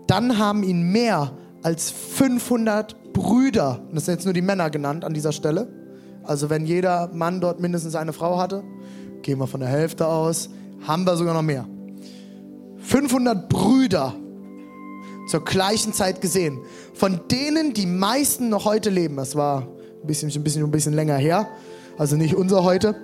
[0.08, 5.06] Dann haben ihn mehr als 500 Brüder, und das sind jetzt nur die Männer genannt
[5.06, 5.68] an dieser Stelle,
[6.24, 8.64] also wenn jeder Mann dort mindestens eine Frau hatte,
[9.22, 10.50] gehen wir von der Hälfte aus,
[10.86, 11.66] haben wir sogar noch mehr.
[12.80, 14.14] 500 Brüder
[15.28, 16.60] zur gleichen Zeit gesehen,
[16.94, 19.16] von denen die meisten noch heute leben.
[19.16, 21.48] Das war ein bisschen, ein bisschen, ein bisschen länger her,
[21.98, 22.96] also nicht unser heute.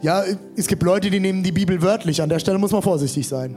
[0.00, 0.22] Ja,
[0.56, 2.22] es gibt Leute, die nehmen die Bibel wörtlich.
[2.22, 3.56] An der Stelle muss man vorsichtig sein.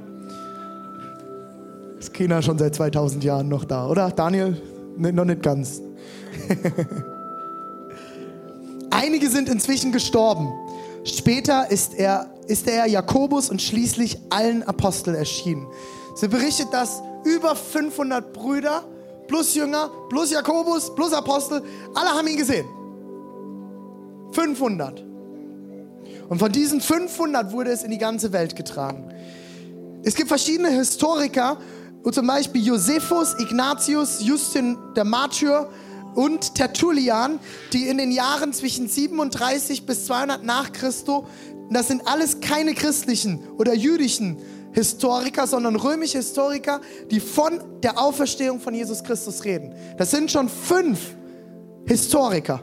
[2.00, 4.10] Ist China schon seit 2000 Jahren noch da, oder?
[4.10, 4.60] Daniel?
[4.98, 5.82] Nee, noch nicht ganz.
[8.90, 10.52] Einige sind inzwischen gestorben.
[11.04, 15.68] Später ist er, ist er Jakobus und schließlich allen Aposteln erschienen.
[16.16, 18.84] Sie berichtet, dass über 500 Brüder
[19.28, 21.62] plus Jünger plus Jakobus plus Apostel,
[21.94, 22.66] alle haben ihn gesehen.
[24.32, 25.04] 500.
[26.30, 29.14] Und von diesen 500 wurde es in die ganze Welt getragen.
[30.04, 31.58] Es gibt verschiedene Historiker,
[32.12, 35.70] zum Beispiel Josephus, Ignatius, Justin der Martyr
[36.16, 37.40] und Tertullian,
[37.74, 41.28] die in den Jahren zwischen 37 bis 200 nach Christo,
[41.70, 44.38] das sind alles keine christlichen oder jüdischen
[44.74, 49.74] Historiker, sondern römische Historiker, die von der Auferstehung von Jesus Christus reden.
[49.98, 51.16] Das sind schon fünf
[51.86, 52.62] Historiker.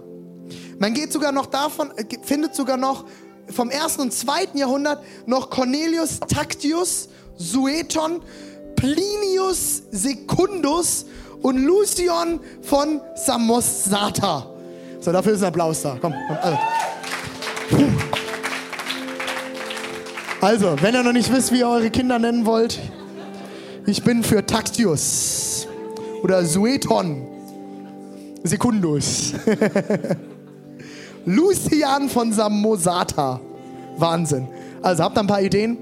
[0.78, 3.04] Man geht sogar noch davon, äh, findet sogar noch
[3.50, 8.20] vom ersten und zweiten Jahrhundert noch Cornelius Tactius, Sueton,
[8.76, 11.06] Plinius Secundus
[11.42, 14.46] und Lucion von Samosata.
[15.00, 15.96] So, dafür ist ein Applaus da.
[16.00, 16.58] Komm, komm also.
[20.40, 22.78] Also, wenn ihr noch nicht wisst, wie ihr eure Kinder nennen wollt,
[23.86, 25.66] ich bin für Tactius
[26.22, 27.26] oder Sueton
[28.44, 29.32] Secundus.
[31.26, 33.40] Lucian von Samosata.
[33.96, 34.48] Wahnsinn.
[34.80, 35.76] Also habt ihr ein paar Ideen?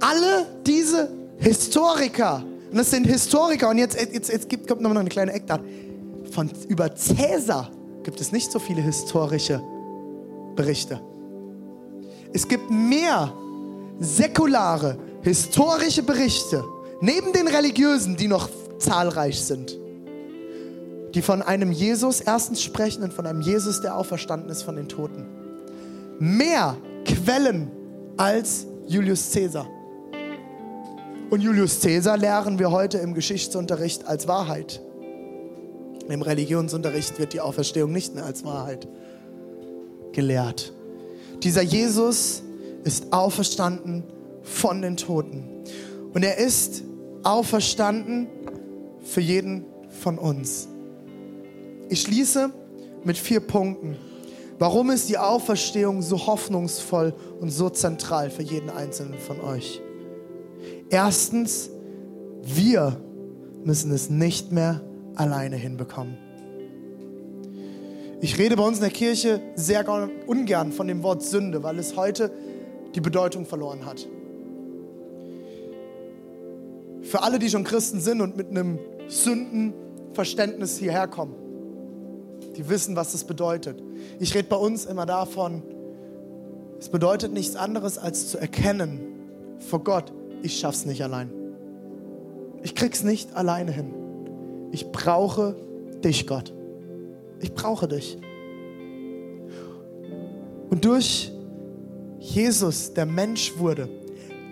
[0.00, 5.08] Alle diese Historiker, und das sind Historiker, und jetzt, jetzt, jetzt gibt, kommt noch eine
[5.08, 5.66] kleine Eckdaten.
[6.30, 7.70] Von über Cäsar
[8.02, 9.62] gibt es nicht so viele historische
[10.56, 11.00] Berichte.
[12.34, 13.32] Es gibt mehr
[14.00, 16.64] säkulare, historische Berichte,
[17.00, 19.78] neben den religiösen, die noch zahlreich sind,
[21.14, 24.88] die von einem Jesus erstens sprechen und von einem Jesus, der auferstanden ist von den
[24.88, 25.24] Toten.
[26.18, 27.70] Mehr Quellen
[28.16, 29.68] als Julius Caesar.
[31.30, 34.82] Und Julius Caesar lehren wir heute im Geschichtsunterricht als Wahrheit.
[36.08, 38.88] Im Religionsunterricht wird die Auferstehung nicht mehr als Wahrheit
[40.12, 40.73] gelehrt.
[41.42, 42.42] Dieser Jesus
[42.84, 44.04] ist auferstanden
[44.42, 45.44] von den Toten.
[46.12, 46.82] Und er ist
[47.22, 48.28] auferstanden
[49.02, 50.68] für jeden von uns.
[51.88, 52.50] Ich schließe
[53.04, 53.96] mit vier Punkten.
[54.58, 59.80] Warum ist die Auferstehung so hoffnungsvoll und so zentral für jeden einzelnen von euch?
[60.90, 61.70] Erstens,
[62.42, 63.00] wir
[63.64, 64.80] müssen es nicht mehr
[65.16, 66.23] alleine hinbekommen.
[68.24, 69.84] Ich rede bei uns in der Kirche sehr
[70.26, 72.32] ungern von dem Wort Sünde, weil es heute
[72.94, 74.08] die Bedeutung verloren hat.
[77.02, 81.34] Für alle, die schon Christen sind und mit einem Sündenverständnis hierher kommen,
[82.56, 83.82] die wissen, was das bedeutet.
[84.18, 85.62] Ich rede bei uns immer davon,
[86.80, 89.00] es bedeutet nichts anderes als zu erkennen
[89.58, 91.30] vor Gott, ich schaff's nicht allein.
[92.62, 93.92] Ich krieg's nicht alleine hin.
[94.72, 95.56] Ich brauche
[96.02, 96.54] dich, Gott.
[97.40, 98.18] Ich brauche dich.
[100.70, 101.32] Und durch
[102.18, 103.88] Jesus, der Mensch wurde,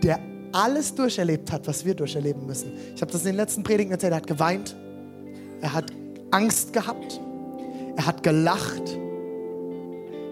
[0.02, 0.20] der
[0.52, 2.72] alles durcherlebt hat, was wir durcherleben müssen.
[2.94, 4.12] Ich habe das in den letzten Predigten erzählt.
[4.12, 4.76] Er hat geweint,
[5.60, 5.86] er hat
[6.30, 7.20] Angst gehabt,
[7.96, 8.98] er hat gelacht.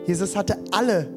[0.06, 1.08] Jesus hatte alle.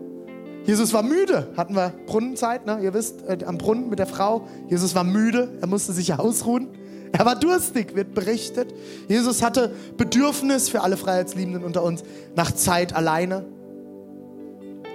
[0.66, 2.80] Jesus war müde, hatten wir Brunnenzeit, ne?
[2.82, 4.48] ihr wisst, äh, am Brunnen mit der Frau.
[4.70, 6.70] Jesus war müde, er musste sich ausruhen.
[7.18, 8.74] Er war durstig, wird berichtet.
[9.08, 12.04] Jesus hatte Bedürfnis für alle Freiheitsliebenden unter uns
[12.36, 13.46] nach Zeit alleine,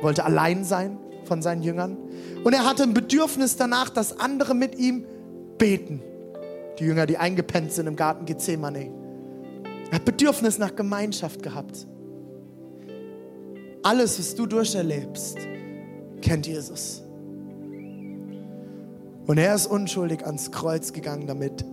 [0.03, 1.97] wollte allein sein von seinen Jüngern.
[2.43, 5.05] Und er hatte ein Bedürfnis danach, dass andere mit ihm
[5.59, 6.03] beten.
[6.81, 8.91] Die Jünger, die eingepennt sind im Garten Gethsemane.
[9.91, 11.87] Er hat Bedürfnis nach Gemeinschaft gehabt.
[13.85, 15.39] Alles, was du durcherlebst,
[16.21, 17.05] kennt Jesus.
[19.27, 21.65] Und er ist unschuldig ans Kreuz gegangen, damit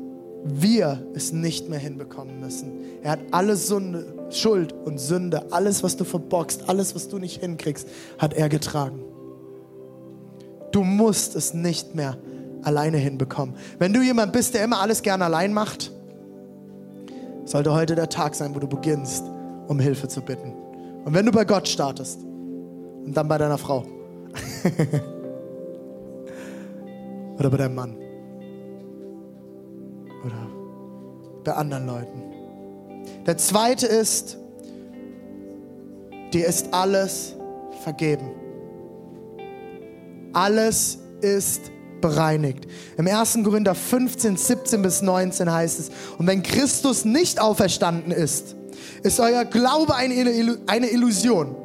[0.45, 2.71] wir es nicht mehr hinbekommen müssen.
[3.01, 7.41] Er hat alle Sünde, Schuld und Sünde, alles, was du verbockst, alles, was du nicht
[7.41, 7.87] hinkriegst,
[8.19, 8.99] hat er getragen.
[10.71, 12.17] Du musst es nicht mehr
[12.61, 13.55] alleine hinbekommen.
[13.79, 15.91] Wenn du jemand bist, der immer alles gerne allein macht,
[17.45, 19.23] sollte heute der Tag sein, wo du beginnst,
[19.67, 20.53] um Hilfe zu bitten.
[21.05, 23.83] Und wenn du bei Gott startest und dann bei deiner Frau
[27.39, 28.04] oder bei deinem Mann
[30.25, 30.47] oder
[31.43, 32.23] bei anderen Leuten.
[33.25, 34.37] Der zweite ist,
[36.33, 37.35] dir ist alles
[37.83, 38.31] vergeben.
[40.33, 41.71] Alles ist
[42.01, 42.67] bereinigt.
[42.97, 43.39] Im 1.
[43.43, 48.55] Korinther 15, 17 bis 19 heißt es, und wenn Christus nicht auferstanden ist,
[49.03, 51.55] ist euer Glaube eine, Illusion.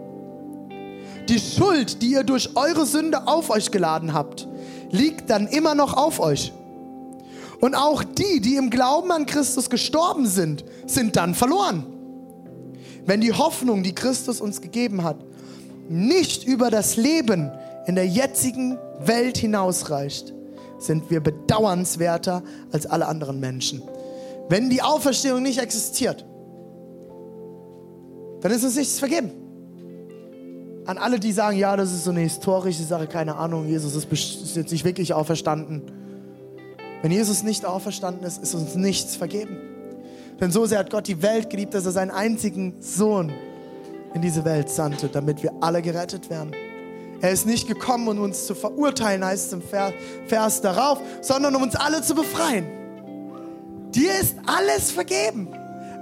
[1.29, 4.47] Die Schuld, die ihr durch eure Sünde auf euch geladen habt,
[4.91, 6.53] liegt dann immer noch auf euch.
[7.61, 11.85] Und auch die, die im Glauben an Christus gestorben sind, sind dann verloren.
[13.05, 15.17] Wenn die Hoffnung, die Christus uns gegeben hat,
[15.89, 17.51] nicht über das Leben
[17.87, 20.33] in der jetzigen Welt hinausreicht,
[20.79, 22.43] sind wir bedauernswerter
[22.73, 23.83] als alle anderen Menschen.
[24.49, 26.25] Wenn die Auferstehung nicht existiert,
[28.41, 29.33] dann ist uns nichts vergeben.
[30.87, 34.57] An alle, die sagen, ja, das ist so eine historische Sache, keine Ahnung, Jesus ist
[34.57, 35.83] jetzt nicht wirklich auferstanden.
[37.03, 39.57] Wenn Jesus nicht auferstanden ist, ist uns nichts vergeben.
[40.41, 43.33] Denn so sehr hat Gott die Welt geliebt, dass er seinen einzigen Sohn
[44.15, 46.53] in diese Welt sandte, damit wir alle gerettet werden.
[47.21, 49.63] Er ist nicht gekommen, um uns zu verurteilen, heißt es im
[50.27, 52.67] Vers darauf, sondern um uns alle zu befreien.
[53.95, 55.49] Dir ist alles vergeben.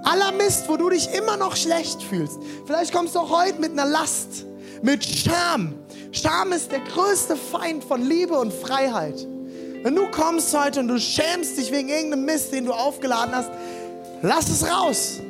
[0.04, 2.38] Aller Mist, wo du dich immer noch schlecht fühlst.
[2.66, 4.46] Vielleicht kommst du heute mit einer Last,
[4.82, 5.74] mit Scham.
[6.12, 9.26] Scham ist der größte Feind von Liebe und Freiheit.
[9.82, 13.50] Wenn du kommst heute und du schämst dich wegen irgendeinem Mist, den du aufgeladen hast,
[14.22, 15.20] lass es raus.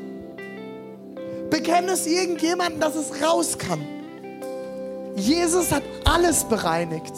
[1.50, 3.84] Bekenne es irgendjemandem, dass es raus kann.
[5.16, 7.14] Jesus hat alles bereinigt.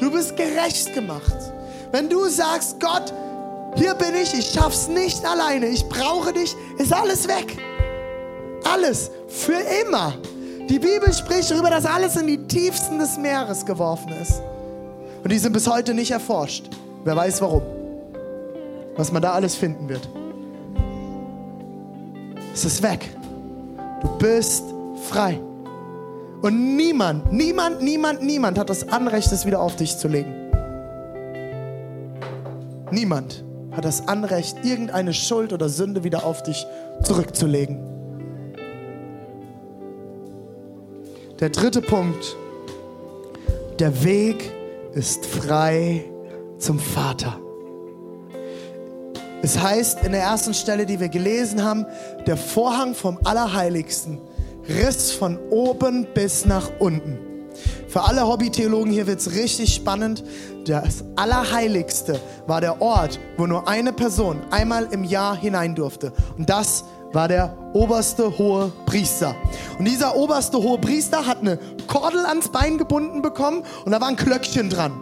[0.00, 1.36] Du bist gerecht gemacht.
[1.92, 3.12] Wenn du sagst, Gott,
[3.76, 7.56] hier bin ich, ich schaff's nicht alleine, ich brauche dich, ist alles weg.
[8.64, 10.14] Alles, für immer.
[10.68, 14.42] Die Bibel spricht darüber, dass alles in die Tiefsten des Meeres geworfen ist.
[15.22, 16.68] Und die sind bis heute nicht erforscht.
[17.04, 17.62] Wer weiß warum.
[18.96, 20.08] Was man da alles finden wird.
[22.52, 23.08] Es ist weg.
[24.02, 24.64] Du bist
[25.08, 25.40] frei.
[26.42, 30.34] Und niemand, niemand, niemand, niemand hat das Anrecht, es wieder auf dich zu legen.
[32.90, 36.66] Niemand hat das Anrecht, irgendeine Schuld oder Sünde wieder auf dich
[37.02, 37.78] zurückzulegen.
[41.40, 42.36] Der dritte Punkt.
[43.78, 44.52] Der Weg
[44.94, 46.04] ist frei
[46.58, 47.38] zum Vater.
[49.42, 51.84] Es heißt in der ersten Stelle, die wir gelesen haben,
[52.26, 54.20] der Vorhang vom Allerheiligsten
[54.68, 57.18] riss von oben bis nach unten.
[57.88, 60.22] Für alle Hobbytheologen hier wird es richtig spannend.
[60.64, 66.12] Das Allerheiligste war der Ort, wo nur eine Person einmal im Jahr hinein durfte.
[66.38, 69.34] Und das war der oberste hohe Priester.
[69.78, 74.08] Und dieser oberste hohe Priester hat eine Kordel ans Bein gebunden bekommen und da war
[74.08, 74.92] ein Klöckchen dran.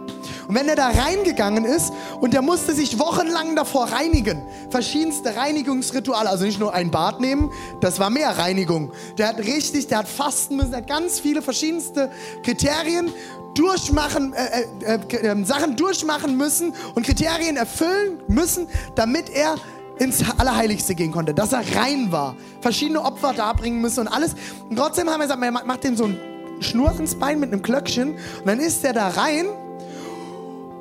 [0.47, 6.29] Und wenn er da reingegangen ist und der musste sich wochenlang davor reinigen, verschiedenste Reinigungsrituale,
[6.29, 8.91] also nicht nur ein Bad nehmen, das war mehr Reinigung.
[9.17, 12.11] Der hat richtig, der hat fasten müssen, der hat ganz viele verschiedenste
[12.43, 13.11] Kriterien
[13.53, 19.55] durchmachen, äh, äh, äh, Sachen durchmachen müssen und Kriterien erfüllen müssen, damit er
[20.01, 24.35] ins Allerheiligste gehen konnte, dass er rein war, verschiedene Opfer darbringen müssen und alles.
[24.67, 26.17] Und trotzdem haben wir gesagt, man macht dem so ein
[26.59, 29.45] Schnur ins Bein mit einem Klöckchen und dann ist er da rein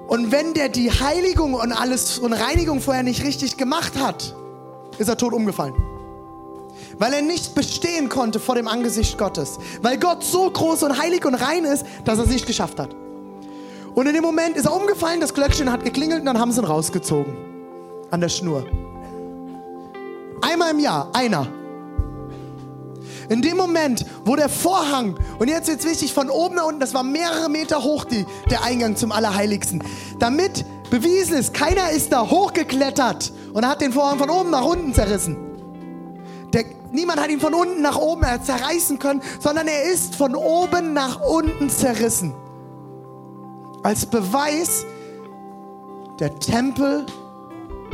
[0.08, 4.34] Und wenn der die Heiligung und alles und Reinigung vorher nicht richtig gemacht hat,
[4.96, 5.74] ist er tot umgefallen.
[6.98, 9.58] Weil er nicht bestehen konnte vor dem Angesicht Gottes.
[9.82, 12.96] Weil Gott so groß und heilig und rein ist, dass er es nicht geschafft hat.
[13.94, 16.60] Und in dem Moment ist er umgefallen, das Glöckchen hat geklingelt und dann haben sie
[16.60, 17.36] ihn rausgezogen.
[18.10, 18.64] An der Schnur.
[20.40, 21.46] Einmal im Jahr, einer.
[23.28, 26.94] In dem Moment, wo der Vorhang, und jetzt es wichtig, von oben nach unten, das
[26.94, 29.84] war mehrere Meter hoch, die, der Eingang zum Allerheiligsten.
[30.18, 34.92] Damit bewiesen ist, keiner ist da hochgeklettert und hat den Vorhang von oben nach unten
[34.92, 35.36] zerrissen.
[36.52, 40.92] Der, niemand hat ihn von unten nach oben zerreißen können, sondern er ist von oben
[40.92, 42.34] nach unten zerrissen.
[43.84, 44.84] Als Beweis,
[46.18, 47.06] der Tempel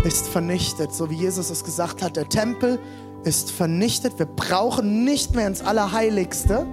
[0.05, 2.17] ist vernichtet, so wie Jesus es gesagt hat.
[2.17, 2.79] Der Tempel
[3.25, 4.19] ist vernichtet.
[4.19, 6.67] Wir brauchen nicht mehr ins Allerheiligste.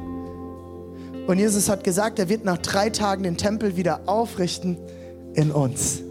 [1.28, 4.78] Und Jesus hat gesagt, er wird nach drei Tagen den Tempel wieder aufrichten
[5.34, 6.02] in uns.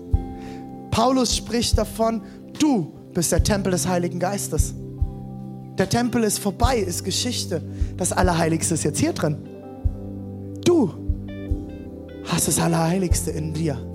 [0.91, 2.23] Paulus spricht davon,
[2.59, 4.75] du bist der Tempel des Heiligen Geistes.
[5.79, 7.63] Der Tempel ist vorbei, ist Geschichte.
[7.97, 9.37] Das Allerheiligste ist jetzt hier drin.
[10.65, 10.93] Du
[12.25, 13.92] hast das Allerheiligste in dir.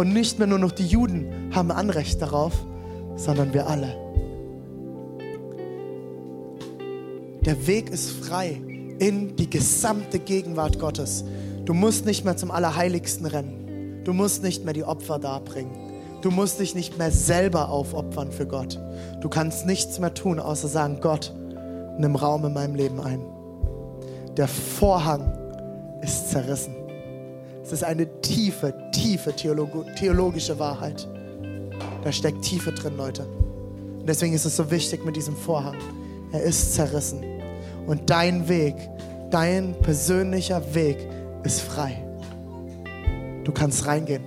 [0.00, 2.54] Und nicht mehr nur noch die Juden haben Anrecht darauf,
[3.16, 3.94] sondern wir alle.
[7.44, 8.62] Der Weg ist frei
[8.98, 11.22] in die gesamte Gegenwart Gottes.
[11.66, 14.00] Du musst nicht mehr zum Allerheiligsten rennen.
[14.04, 15.76] Du musst nicht mehr die Opfer darbringen.
[16.22, 18.80] Du musst dich nicht mehr selber aufopfern für Gott.
[19.20, 21.34] Du kannst nichts mehr tun, außer sagen, Gott,
[21.98, 23.20] nimm Raum in meinem Leben ein.
[24.38, 25.30] Der Vorhang
[26.00, 26.79] ist zerrissen.
[27.70, 31.06] Es ist eine tiefe, tiefe Theolog theologische Wahrheit.
[32.02, 33.24] Da steckt Tiefe drin, Leute.
[34.00, 35.76] Und deswegen ist es so wichtig mit diesem Vorhang.
[36.32, 37.22] Er ist zerrissen.
[37.86, 38.74] Und dein Weg,
[39.30, 40.96] dein persönlicher Weg
[41.44, 42.04] ist frei.
[43.44, 44.24] Du kannst reingehen.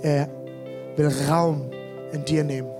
[0.00, 0.30] Er
[0.96, 1.70] will Raum
[2.14, 2.70] in dir nehmen.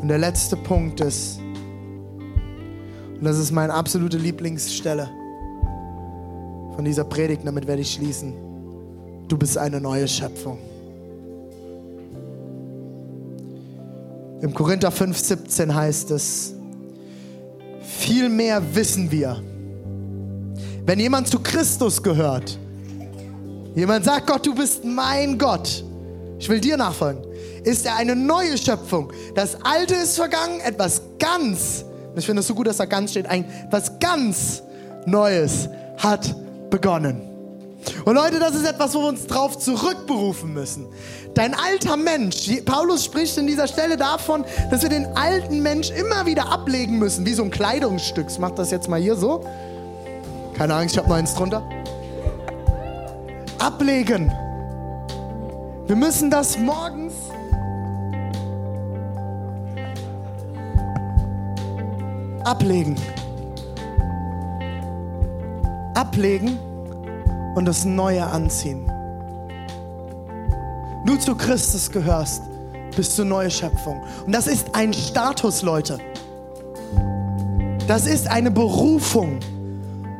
[0.00, 5.10] Und der letzte Punkt ist, und das ist meine absolute Lieblingsstelle
[6.78, 8.32] von dieser Predigt, damit werde ich schließen.
[9.26, 10.58] Du bist eine neue Schöpfung.
[14.40, 16.54] Im Korinther 5,17 heißt es,
[17.80, 19.42] viel mehr wissen wir.
[20.86, 22.56] Wenn jemand zu Christus gehört,
[23.74, 25.82] jemand sagt, Gott, du bist mein Gott,
[26.38, 27.24] ich will dir nachfolgen,
[27.64, 29.12] ist er eine neue Schöpfung.
[29.34, 33.26] Das Alte ist vergangen, etwas ganz, ich finde es so gut, dass da ganz steht,
[33.26, 34.62] etwas ganz
[35.06, 36.36] Neues hat
[36.70, 37.22] begonnen.
[38.04, 40.86] Und Leute, das ist etwas, wo wir uns drauf zurückberufen müssen.
[41.34, 46.26] Dein alter Mensch, Paulus spricht in dieser Stelle davon, dass wir den alten Mensch immer
[46.26, 48.26] wieder ablegen müssen, wie so ein Kleidungsstück.
[48.28, 49.44] Ich mach das jetzt mal hier so.
[50.54, 51.62] Keine Angst, ich habe noch eins drunter.
[53.58, 54.32] Ablegen.
[55.86, 57.14] Wir müssen das morgens
[62.44, 62.96] ablegen.
[65.98, 66.56] Ablegen
[67.56, 68.86] und das Neue anziehen.
[71.04, 72.40] Du zu Christus gehörst,
[72.94, 74.00] bist du neue Schöpfung.
[74.24, 75.98] Und das ist ein Status, Leute.
[77.88, 79.40] Das ist eine Berufung.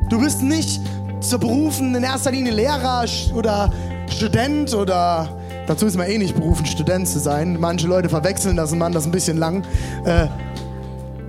[0.09, 0.81] Du bist nicht
[1.21, 3.71] zu berufen in erster Linie Lehrer oder
[4.09, 5.29] Student oder
[5.65, 7.57] dazu ist man eh nicht berufen, Student zu sein.
[7.57, 9.63] Manche Leute verwechseln das und machen das ein bisschen lang.
[10.03, 10.27] Äh,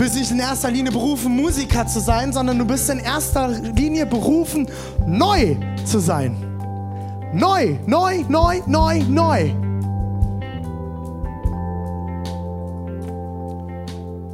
[0.00, 4.06] bist nicht in erster Linie berufen, Musiker zu sein, sondern du bist in erster Linie
[4.06, 4.66] berufen,
[5.06, 6.34] neu zu sein.
[7.34, 9.50] Neu, neu, neu, neu, neu.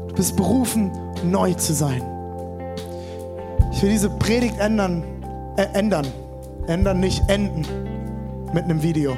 [0.06, 0.92] Du bist berufen,
[1.24, 2.00] neu zu sein.
[3.72, 5.02] Ich will diese Predigt ändern,
[5.56, 6.06] äh, ändern,
[6.68, 7.66] ändern, nicht enden
[8.54, 9.16] mit einem Video.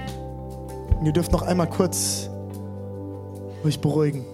[0.99, 2.31] Und ihr dürft noch einmal kurz
[3.67, 4.25] euch beruhigen.